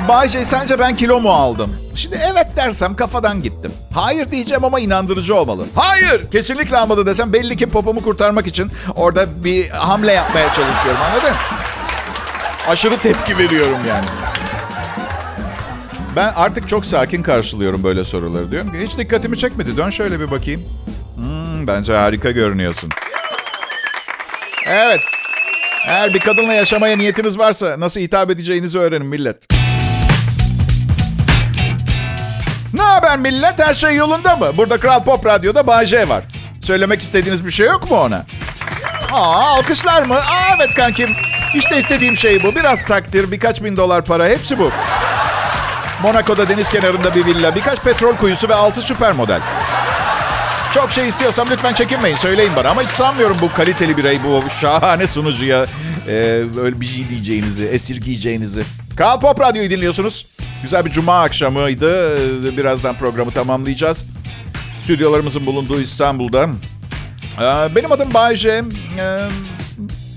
Bayce 0.07 0.45
sence 0.45 0.79
ben 0.79 0.95
kilo 0.95 1.19
mu 1.19 1.29
aldım? 1.29 1.86
Şimdi 1.97 2.19
evet 2.33 2.47
dersem 2.55 2.95
kafadan 2.95 3.43
gittim. 3.43 3.71
Hayır 3.93 4.31
diyeceğim 4.31 4.63
ama 4.63 4.79
inandırıcı 4.79 5.35
olmalı. 5.35 5.65
Hayır 5.75 6.31
kesinlikle 6.31 6.77
almadı 6.77 7.05
desem 7.05 7.33
belli 7.33 7.57
ki 7.57 7.69
popomu 7.69 8.03
kurtarmak 8.03 8.47
için 8.47 8.71
orada 8.95 9.43
bir 9.43 9.69
hamle 9.69 10.13
yapmaya 10.13 10.47
çalışıyorum 10.53 11.01
anladın? 11.11 11.35
Aşırı 12.67 12.97
tepki 12.97 13.37
veriyorum 13.37 13.79
yani. 13.87 14.05
Ben 16.15 16.33
artık 16.35 16.69
çok 16.69 16.85
sakin 16.85 17.23
karşılıyorum 17.23 17.83
böyle 17.83 18.03
soruları. 18.03 18.51
Diyorum 18.51 18.73
hiç 18.81 18.97
dikkatimi 18.97 19.37
çekmedi. 19.37 19.77
Dön 19.77 19.89
şöyle 19.89 20.19
bir 20.19 20.31
bakayım. 20.31 20.61
Hmm, 21.15 21.67
bence 21.67 21.93
harika 21.93 22.31
görünüyorsun. 22.31 22.89
Evet. 24.67 25.01
Eğer 25.87 26.13
bir 26.13 26.19
kadınla 26.19 26.53
yaşamaya 26.53 26.97
niyetiniz 26.97 27.37
varsa 27.37 27.79
nasıl 27.79 27.99
hitap 27.99 28.31
edeceğinizi 28.31 28.79
öğrenin 28.79 29.05
millet. 29.07 29.56
Haber 32.97 33.17
millet? 33.17 33.59
Her 33.59 33.73
şey 33.73 33.95
yolunda 33.95 34.35
mı? 34.35 34.57
Burada 34.57 34.79
Kral 34.79 35.03
Pop 35.03 35.25
Radyo'da 35.25 35.67
Bay 35.67 35.85
var. 36.07 36.23
Söylemek 36.61 37.01
istediğiniz 37.01 37.45
bir 37.45 37.51
şey 37.51 37.65
yok 37.65 37.91
mu 37.91 37.97
ona? 37.97 38.25
Aa, 39.13 39.55
alkışlar 39.57 40.03
mı? 40.03 40.15
Aa, 40.15 40.55
evet 40.57 40.73
kankim. 40.73 41.09
İşte 41.55 41.77
istediğim 41.77 42.15
şey 42.15 42.43
bu. 42.43 42.55
Biraz 42.55 42.85
takdir, 42.85 43.31
birkaç 43.31 43.63
bin 43.63 43.77
dolar 43.77 44.05
para. 44.05 44.27
Hepsi 44.27 44.59
bu. 44.59 44.71
Monaco'da 46.03 46.49
deniz 46.49 46.69
kenarında 46.69 47.15
bir 47.15 47.25
villa, 47.25 47.55
birkaç 47.55 47.79
petrol 47.79 48.15
kuyusu 48.15 48.49
ve 48.49 48.55
altı 48.55 48.81
süper 48.81 49.11
model. 49.11 49.41
Çok 50.73 50.91
şey 50.91 51.07
istiyorsam 51.07 51.47
lütfen 51.51 51.73
çekinmeyin. 51.73 52.15
Söyleyin 52.15 52.51
bana. 52.55 52.69
Ama 52.69 52.81
hiç 52.81 52.89
sanmıyorum 52.89 53.37
bu 53.41 53.53
kaliteli 53.53 53.97
birey, 53.97 54.19
bu 54.23 54.43
şahane 54.61 55.07
sunucuya 55.07 55.65
e, 56.07 56.13
öyle 56.61 56.81
bir 56.81 56.85
şey 56.85 57.09
diyeceğinizi, 57.09 57.65
esirgeyeceğinizi. 57.65 58.63
Kral 58.97 59.19
Pop 59.19 59.39
Radyo'yu 59.39 59.69
dinliyorsunuz. 59.69 60.25
Güzel 60.63 60.85
bir 60.85 60.91
cuma 60.91 61.21
akşamıydı. 61.23 62.17
Birazdan 62.57 62.97
programı 62.97 63.31
tamamlayacağız. 63.31 64.05
Stüdyolarımızın 64.79 65.45
bulunduğu 65.45 65.81
İstanbul'da. 65.81 66.49
Ee, 67.41 67.75
benim 67.75 67.91
adım 67.91 68.13
Bayce. 68.13 68.63
Ee, 68.99 69.29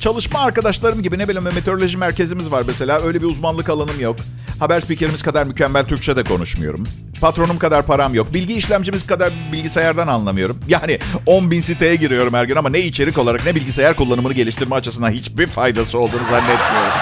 çalışma 0.00 0.40
arkadaşlarım 0.40 1.02
gibi 1.02 1.18
ne 1.18 1.28
bileyim 1.28 1.48
meteoroloji 1.54 1.96
merkezimiz 1.96 2.50
var 2.50 2.64
mesela. 2.66 3.02
Öyle 3.02 3.20
bir 3.20 3.26
uzmanlık 3.26 3.68
alanım 3.68 4.00
yok. 4.00 4.16
Haber 4.60 4.80
spikerimiz 4.80 5.22
kadar 5.22 5.46
mükemmel 5.46 5.84
Türkçe 5.84 6.16
de 6.16 6.24
konuşmuyorum. 6.24 6.86
Patronum 7.20 7.58
kadar 7.58 7.86
param 7.86 8.14
yok. 8.14 8.34
Bilgi 8.34 8.54
işlemcimiz 8.54 9.06
kadar 9.06 9.32
bilgisayardan 9.52 10.08
anlamıyorum. 10.08 10.58
Yani 10.68 10.98
10 11.26 11.50
bin 11.50 11.60
siteye 11.60 11.96
giriyorum 11.96 12.34
her 12.34 12.44
gün 12.44 12.56
ama 12.56 12.68
ne 12.68 12.80
içerik 12.80 13.18
olarak 13.18 13.44
ne 13.44 13.54
bilgisayar 13.54 13.96
kullanımını 13.96 14.32
geliştirme 14.32 14.74
açısından 14.74 15.10
hiçbir 15.10 15.46
faydası 15.46 15.98
olduğunu 15.98 16.24
zannetmiyorum. 16.24 16.92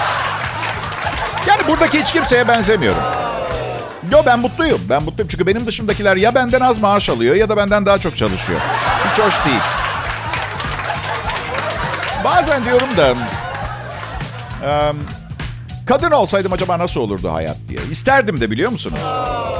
Yani 1.47 1.61
buradaki 1.67 2.01
hiç 2.01 2.11
kimseye 2.11 2.47
benzemiyorum. 2.47 3.01
Yo 4.11 4.23
ben 4.25 4.39
mutluyum. 4.39 4.81
Ben 4.89 5.03
mutluyum 5.03 5.27
çünkü 5.31 5.47
benim 5.47 5.67
dışımdakiler 5.67 6.15
ya 6.15 6.35
benden 6.35 6.61
az 6.61 6.77
maaş 6.77 7.09
alıyor 7.09 7.35
ya 7.35 7.49
da 7.49 7.57
benden 7.57 7.85
daha 7.85 7.99
çok 7.99 8.17
çalışıyor. 8.17 8.59
Hiç 9.11 9.19
hoş 9.19 9.45
değil. 9.45 9.61
Bazen 12.23 12.65
diyorum 12.65 12.97
da... 12.97 13.13
Kadın 15.85 16.11
olsaydım 16.11 16.53
acaba 16.53 16.79
nasıl 16.79 17.01
olurdu 17.01 17.33
hayat 17.33 17.57
diye. 17.69 17.79
İsterdim 17.91 18.41
de 18.41 18.51
biliyor 18.51 18.71
musunuz? 18.71 18.99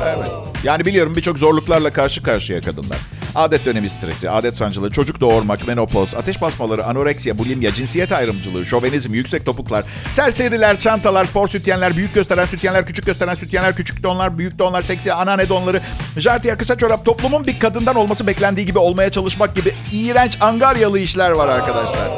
Evet. 0.05 0.29
Yani 0.63 0.85
biliyorum 0.85 1.15
birçok 1.15 1.37
zorluklarla 1.37 1.93
karşı 1.93 2.23
karşıya 2.23 2.61
kadınlar. 2.61 2.97
Adet 3.35 3.65
dönemi 3.65 3.89
stresi, 3.89 4.29
adet 4.29 4.57
sancıları, 4.57 4.91
çocuk 4.91 5.21
doğurmak, 5.21 5.67
menopoz, 5.67 6.15
ateş 6.15 6.41
basmaları, 6.41 6.85
anoreksiya, 6.85 7.37
bulimya, 7.37 7.73
cinsiyet 7.73 8.11
ayrımcılığı, 8.11 8.65
şovenizm, 8.65 9.13
yüksek 9.13 9.45
topuklar, 9.45 9.85
serseriler, 10.09 10.79
çantalar, 10.79 11.25
spor 11.25 11.47
sütyenler, 11.47 11.97
büyük 11.97 12.13
gösteren 12.13 12.45
sütyenler, 12.45 12.85
küçük 12.85 13.05
gösteren 13.05 13.35
sütyenler, 13.35 13.75
küçük 13.75 14.03
donlar, 14.03 14.37
büyük 14.37 14.59
donlar, 14.59 14.81
seksi 14.81 15.13
anane 15.13 15.49
donları, 15.49 15.81
jartiyer, 16.17 16.57
kısa 16.57 16.77
çorap, 16.77 17.05
toplumun 17.05 17.47
bir 17.47 17.59
kadından 17.59 17.95
olması 17.95 18.27
beklendiği 18.27 18.65
gibi 18.67 18.79
olmaya 18.79 19.11
çalışmak 19.11 19.55
gibi 19.55 19.73
iğrenç 19.91 20.37
angaryalı 20.41 20.99
işler 20.99 21.31
var 21.31 21.47
arkadaşlar. 21.47 22.09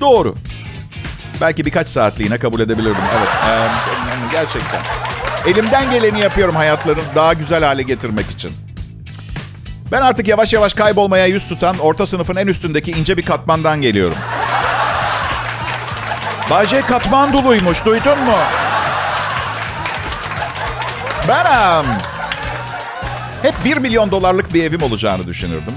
Doğru. 0.00 0.36
Belki 1.40 1.64
birkaç 1.64 1.88
saatliğine 1.88 2.38
kabul 2.38 2.60
edebilirdim. 2.60 3.04
Evet. 3.18 3.28
Ee, 3.46 3.68
gerçekten. 4.32 4.80
Elimden 5.46 5.90
geleni 5.90 6.20
yapıyorum 6.20 6.54
hayatlarını 6.54 7.02
daha 7.14 7.32
güzel 7.32 7.64
hale 7.64 7.82
getirmek 7.82 8.30
için. 8.30 8.52
Ben 9.92 10.02
artık 10.02 10.28
yavaş 10.28 10.52
yavaş 10.52 10.74
kaybolmaya 10.74 11.26
yüz 11.26 11.48
tutan 11.48 11.78
orta 11.78 12.06
sınıfın 12.06 12.36
en 12.36 12.46
üstündeki 12.46 12.90
ince 12.90 13.16
bir 13.16 13.22
katmandan 13.22 13.82
geliyorum. 13.82 14.16
Baje 16.50 16.80
Katmanduluymuş 16.80 17.84
duydun 17.84 18.18
mu? 18.18 18.36
Ben 21.28 21.44
um, 21.44 21.86
hep 23.42 23.54
1 23.64 23.76
milyon 23.76 24.10
dolarlık 24.10 24.54
bir 24.54 24.64
evim 24.64 24.82
olacağını 24.82 25.26
düşünürdüm. 25.26 25.74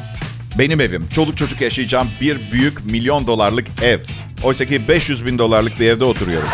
Benim 0.60 0.82
evim, 0.82 1.08
çoluk 1.10 1.38
çocuk 1.38 1.62
yaşayacağım 1.62 2.10
bir 2.22 2.52
büyük 2.52 2.86
milyon 2.86 3.28
dolarlık 3.28 3.68
ev. 3.84 4.00
Oysa 4.44 4.66
ki 4.66 4.88
500 4.88 5.26
bin 5.26 5.38
dolarlık 5.38 5.80
bir 5.80 5.90
evde 5.90 6.04
oturuyorum. 6.04 6.50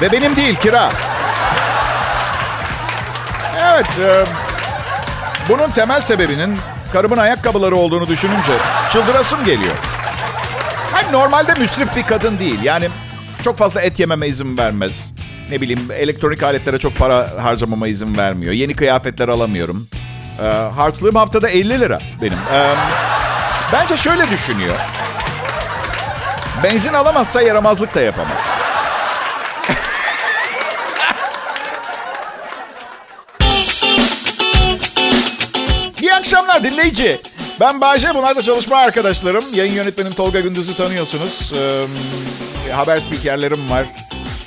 Ve 0.00 0.12
benim 0.12 0.36
değil, 0.36 0.56
kira. 0.56 0.92
Evet, 3.56 3.98
e, 3.98 4.43
bunun 5.48 5.70
temel 5.70 6.00
sebebinin 6.00 6.58
karımın 6.92 7.18
ayakkabıları 7.18 7.76
olduğunu 7.76 8.08
düşününce 8.08 8.52
çıldırasım 8.90 9.44
geliyor. 9.44 9.74
Hani 10.92 11.12
normalde 11.12 11.54
müsrif 11.54 11.96
bir 11.96 12.02
kadın 12.02 12.38
değil. 12.38 12.62
Yani 12.62 12.88
çok 13.42 13.58
fazla 13.58 13.80
et 13.80 14.00
yememe 14.00 14.26
izin 14.26 14.58
vermez. 14.58 15.14
Ne 15.50 15.60
bileyim 15.60 15.88
elektronik 15.92 16.42
aletlere 16.42 16.78
çok 16.78 16.96
para 16.96 17.28
harcamama 17.42 17.88
izin 17.88 18.16
vermiyor. 18.16 18.52
Yeni 18.52 18.74
kıyafetler 18.74 19.28
alamıyorum. 19.28 19.88
E, 20.42 20.46
harçlığım 20.76 21.14
haftada 21.14 21.48
50 21.48 21.80
lira 21.80 21.98
benim. 22.22 22.38
E, 22.38 22.74
bence 23.72 23.96
şöyle 23.96 24.30
düşünüyor. 24.30 24.74
Benzin 26.64 26.92
alamazsa 26.94 27.42
yaramazlık 27.42 27.94
da 27.94 28.00
yapamaz. 28.00 28.38
Akşamlar 36.64 36.82
dinleyici. 36.84 37.20
Ben 37.60 37.80
Bayce, 37.80 38.14
bunlar 38.14 38.36
da 38.36 38.42
çalışma 38.42 38.76
arkadaşlarım. 38.76 39.44
Yayın 39.54 39.72
yönetmenim 39.72 40.12
Tolga 40.14 40.40
Gündüz'ü 40.40 40.76
tanıyorsunuz. 40.76 41.52
Ee, 41.52 42.72
haber 42.72 43.00
spikerlerim 43.00 43.70
var. 43.70 43.86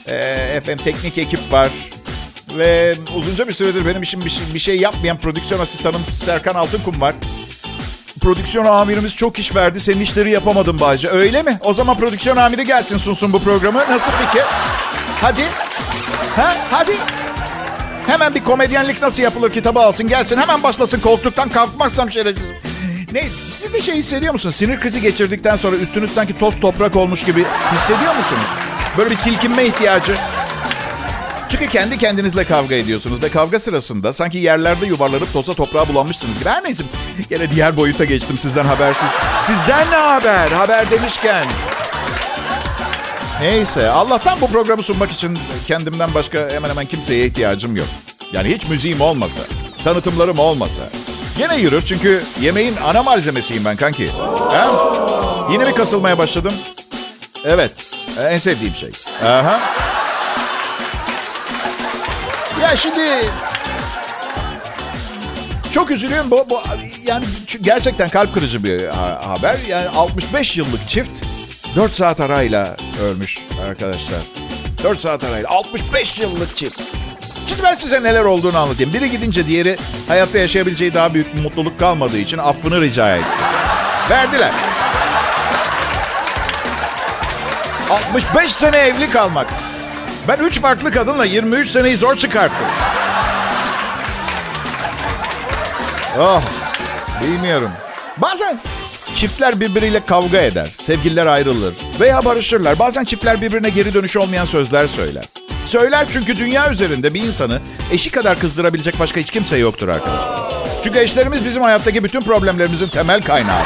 Ee, 0.09 0.61
FM 0.65 0.77
teknik 0.77 1.17
ekip 1.17 1.39
var. 1.51 1.69
Ve 2.57 2.95
uzunca 3.15 3.47
bir 3.47 3.53
süredir 3.53 3.85
benim 3.85 4.01
işim 4.01 4.25
bir 4.25 4.29
şey, 4.29 4.53
bir 4.53 4.59
şey 4.59 4.77
yapmayan 4.79 5.17
prodüksiyon 5.17 5.61
asistanım 5.61 6.01
Serkan 6.05 6.53
Altınkum 6.53 7.01
var. 7.01 7.15
Prodüksiyon 8.21 8.65
amirimiz 8.65 9.15
çok 9.15 9.39
iş 9.39 9.55
verdi. 9.55 9.79
Senin 9.79 10.01
işleri 10.01 10.31
yapamadım 10.31 10.79
Bayce. 10.79 11.09
Öyle 11.09 11.43
mi? 11.43 11.57
O 11.61 11.73
zaman 11.73 11.97
prodüksiyon 11.97 12.37
amiri 12.37 12.65
gelsin 12.65 12.97
sunsun 12.97 13.33
bu 13.33 13.39
programı. 13.39 13.79
Nasıl 13.89 14.11
fikir? 14.11 14.43
Hadi. 15.21 15.43
Ha? 16.35 16.55
Hadi. 16.71 16.93
Hemen 18.07 18.35
bir 18.35 18.43
komedyenlik 18.43 19.01
nasıl 19.01 19.23
yapılır 19.23 19.51
kitabı 19.51 19.79
alsın 19.79 20.07
gelsin. 20.07 20.37
Hemen 20.37 20.63
başlasın 20.63 20.99
koltuktan 20.99 21.49
kalkmazsam 21.49 22.09
şerefsiz. 22.09 22.47
Ne? 23.11 23.23
Siz 23.49 23.73
de 23.73 23.81
şey 23.81 23.95
hissediyor 23.95 24.33
musunuz? 24.33 24.55
Sinir 24.55 24.79
krizi 24.79 25.01
geçirdikten 25.01 25.55
sonra 25.55 25.75
üstünüz 25.75 26.11
sanki 26.13 26.37
toz 26.37 26.59
toprak 26.59 26.95
olmuş 26.95 27.23
gibi 27.23 27.45
hissediyor 27.73 28.15
musunuz? 28.15 28.41
Böyle 28.97 29.09
bir 29.09 29.15
silkinme 29.15 29.65
ihtiyacı. 29.65 30.13
Çünkü 31.49 31.67
kendi 31.67 31.97
kendinizle 31.97 32.43
kavga 32.43 32.75
ediyorsunuz 32.75 33.23
ve 33.23 33.29
kavga 33.29 33.59
sırasında 33.59 34.13
sanki 34.13 34.37
yerlerde 34.37 34.85
yuvarlanıp 34.85 35.33
toza 35.33 35.53
toprağa 35.53 35.87
bulanmışsınız 35.87 36.39
gibi. 36.39 36.49
Her 36.49 36.63
neyse 36.63 36.83
yine 37.29 37.51
diğer 37.51 37.77
boyuta 37.77 38.05
geçtim 38.05 38.37
sizden 38.37 38.65
habersiz. 38.65 39.09
Sizden 39.41 39.91
ne 39.91 39.95
haber? 39.95 40.51
Haber 40.51 40.91
demişken. 40.91 41.47
Neyse 43.41 43.89
Allah'tan 43.89 44.41
bu 44.41 44.47
programı 44.47 44.83
sunmak 44.83 45.11
için 45.11 45.39
kendimden 45.67 46.13
başka 46.13 46.49
hemen 46.49 46.69
hemen 46.69 46.85
kimseye 46.85 47.25
ihtiyacım 47.25 47.75
yok. 47.75 47.87
Yani 48.33 48.49
hiç 48.49 48.67
müziğim 48.69 49.01
olmasa, 49.01 49.41
tanıtımlarım 49.83 50.39
olmasa. 50.39 50.81
Yine 51.39 51.57
yürür 51.57 51.85
çünkü 51.85 52.23
yemeğin 52.41 52.75
ana 52.85 53.03
malzemesiyim 53.03 53.65
ben 53.65 53.75
kanki. 53.75 54.07
He? 54.51 54.67
Yine 55.51 55.65
mi 55.65 55.73
kasılmaya 55.75 56.17
başladım? 56.17 56.53
Evet. 57.45 57.71
En 58.29 58.37
sevdiğim 58.37 58.73
şey. 58.73 58.91
Aha. 59.23 59.59
Ya 62.61 62.75
şimdi 62.75 63.01
çok 65.71 65.91
üzülüyorum. 65.91 66.31
Bu, 66.31 66.45
bu 66.49 66.59
yani 67.03 67.25
gerçekten 67.61 68.09
kalp 68.09 68.33
kırıcı 68.33 68.63
bir 68.63 68.87
haber. 69.27 69.57
Yani 69.67 69.89
65 69.89 70.57
yıllık 70.57 70.89
çift 70.89 71.23
4 71.75 71.95
saat 71.95 72.21
arayla 72.21 72.77
ölmüş 73.01 73.39
arkadaşlar. 73.69 74.19
4 74.83 74.99
saat 74.99 75.23
arayla 75.23 75.49
65 75.49 76.19
yıllık 76.19 76.57
çift. 76.57 76.81
Şimdi 77.47 77.63
ben 77.63 77.73
size 77.73 78.03
neler 78.03 78.23
olduğunu 78.23 78.57
anlatayım. 78.57 78.93
Biri 78.93 79.09
gidince 79.09 79.47
diğeri 79.47 79.77
hayatta 80.07 80.37
yaşayabileceği 80.37 80.93
daha 80.93 81.13
büyük 81.13 81.35
bir 81.35 81.41
mutluluk 81.41 81.79
kalmadığı 81.79 82.17
için 82.17 82.37
affını 82.37 82.81
rica 82.81 83.15
etti. 83.15 83.27
Verdiler. 84.09 84.51
65 87.89 88.51
sene 88.51 88.77
evli 88.77 89.09
kalmak. 89.11 89.47
Ben 90.27 90.37
3 90.37 90.59
farklı 90.59 90.91
kadınla 90.91 91.25
23 91.25 91.69
seneyi 91.69 91.97
zor 91.97 92.15
çıkarttım. 92.15 92.67
Oh, 96.19 96.41
bilmiyorum. 97.21 97.71
Bazen 98.17 98.59
çiftler 99.17 99.59
birbiriyle 99.59 100.05
kavga 100.05 100.37
eder, 100.37 100.69
sevgililer 100.81 101.27
ayrılır 101.27 101.73
veya 101.99 102.25
barışırlar. 102.25 102.79
Bazen 102.79 103.03
çiftler 103.03 103.41
birbirine 103.41 103.69
geri 103.69 103.93
dönüş 103.93 104.17
olmayan 104.17 104.45
sözler 104.45 104.87
söyler. 104.87 105.25
Söyler 105.65 106.07
çünkü 106.13 106.37
dünya 106.37 106.71
üzerinde 106.71 107.13
bir 107.13 107.23
insanı 107.23 107.59
eşi 107.91 108.11
kadar 108.11 108.39
kızdırabilecek 108.39 108.99
başka 108.99 109.19
hiç 109.19 109.31
kimse 109.31 109.57
yoktur 109.57 109.87
arkadaşlar. 109.87 110.51
Çünkü 110.83 110.99
eşlerimiz 110.99 111.45
bizim 111.45 111.63
hayattaki 111.63 112.03
bütün 112.03 112.21
problemlerimizin 112.21 112.87
temel 112.87 113.21
kaynağı. 113.21 113.63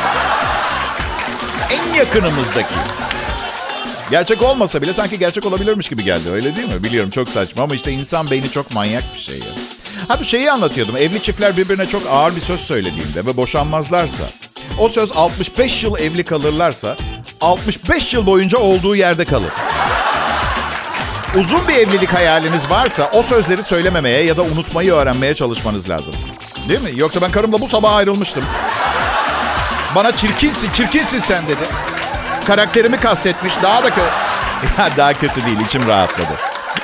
En 1.71 1.93
yakınımızdaki. 1.93 2.75
Gerçek 4.11 4.41
olmasa 4.41 4.81
bile 4.81 4.93
sanki 4.93 5.19
gerçek 5.19 5.45
olabilirmiş 5.45 5.89
gibi 5.89 6.03
geldi. 6.03 6.29
Öyle 6.29 6.55
değil 6.55 6.73
mi? 6.73 6.83
Biliyorum 6.83 7.09
çok 7.09 7.29
saçma 7.29 7.63
ama 7.63 7.75
işte 7.75 7.91
insan 7.91 8.31
beyni 8.31 8.51
çok 8.51 8.73
manyak 8.73 9.03
bir 9.15 9.21
şey 9.21 9.37
ya. 9.37 9.45
Ha 10.07 10.19
bu 10.19 10.23
şeyi 10.23 10.51
anlatıyordum. 10.51 10.97
Evli 10.97 11.21
çiftler 11.21 11.57
birbirine 11.57 11.87
çok 11.87 12.03
ağır 12.09 12.35
bir 12.35 12.41
söz 12.41 12.59
söylediğinde 12.59 13.25
ve 13.25 13.37
boşanmazlarsa, 13.37 14.23
o 14.79 14.89
söz 14.89 15.11
65 15.11 15.83
yıl 15.83 15.97
evli 15.97 16.23
kalırlarsa, 16.23 16.97
65 17.41 18.13
yıl 18.13 18.25
boyunca 18.25 18.57
olduğu 18.57 18.95
yerde 18.95 19.25
kalır. 19.25 19.51
Uzun 21.39 21.67
bir 21.67 21.73
evlilik 21.73 22.13
hayaliniz 22.13 22.69
varsa 22.69 23.09
o 23.13 23.23
sözleri 23.23 23.63
söylememeye 23.63 24.23
ya 24.23 24.37
da 24.37 24.41
unutmayı 24.41 24.93
öğrenmeye 24.93 25.33
çalışmanız 25.35 25.89
lazım. 25.89 26.13
Değil 26.69 26.81
mi? 26.81 26.89
Yoksa 26.95 27.21
ben 27.21 27.31
karımla 27.31 27.61
bu 27.61 27.67
sabah 27.67 27.95
ayrılmıştım. 27.95 28.43
Bana 29.95 30.15
çirkinsin, 30.15 30.71
çirkinsin 30.71 31.19
sen 31.19 31.45
dedi. 31.45 31.63
Karakterimi 32.47 32.97
kastetmiş. 32.97 33.53
Daha 33.63 33.83
da 33.83 33.89
kötü. 33.89 34.07
daha 34.97 35.13
kötü 35.13 35.45
değil. 35.45 35.59
içim 35.65 35.87
rahatladı. 35.87 36.33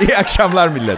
İyi 0.01 0.17
akşamlar 0.17 0.67
millet. 0.67 0.97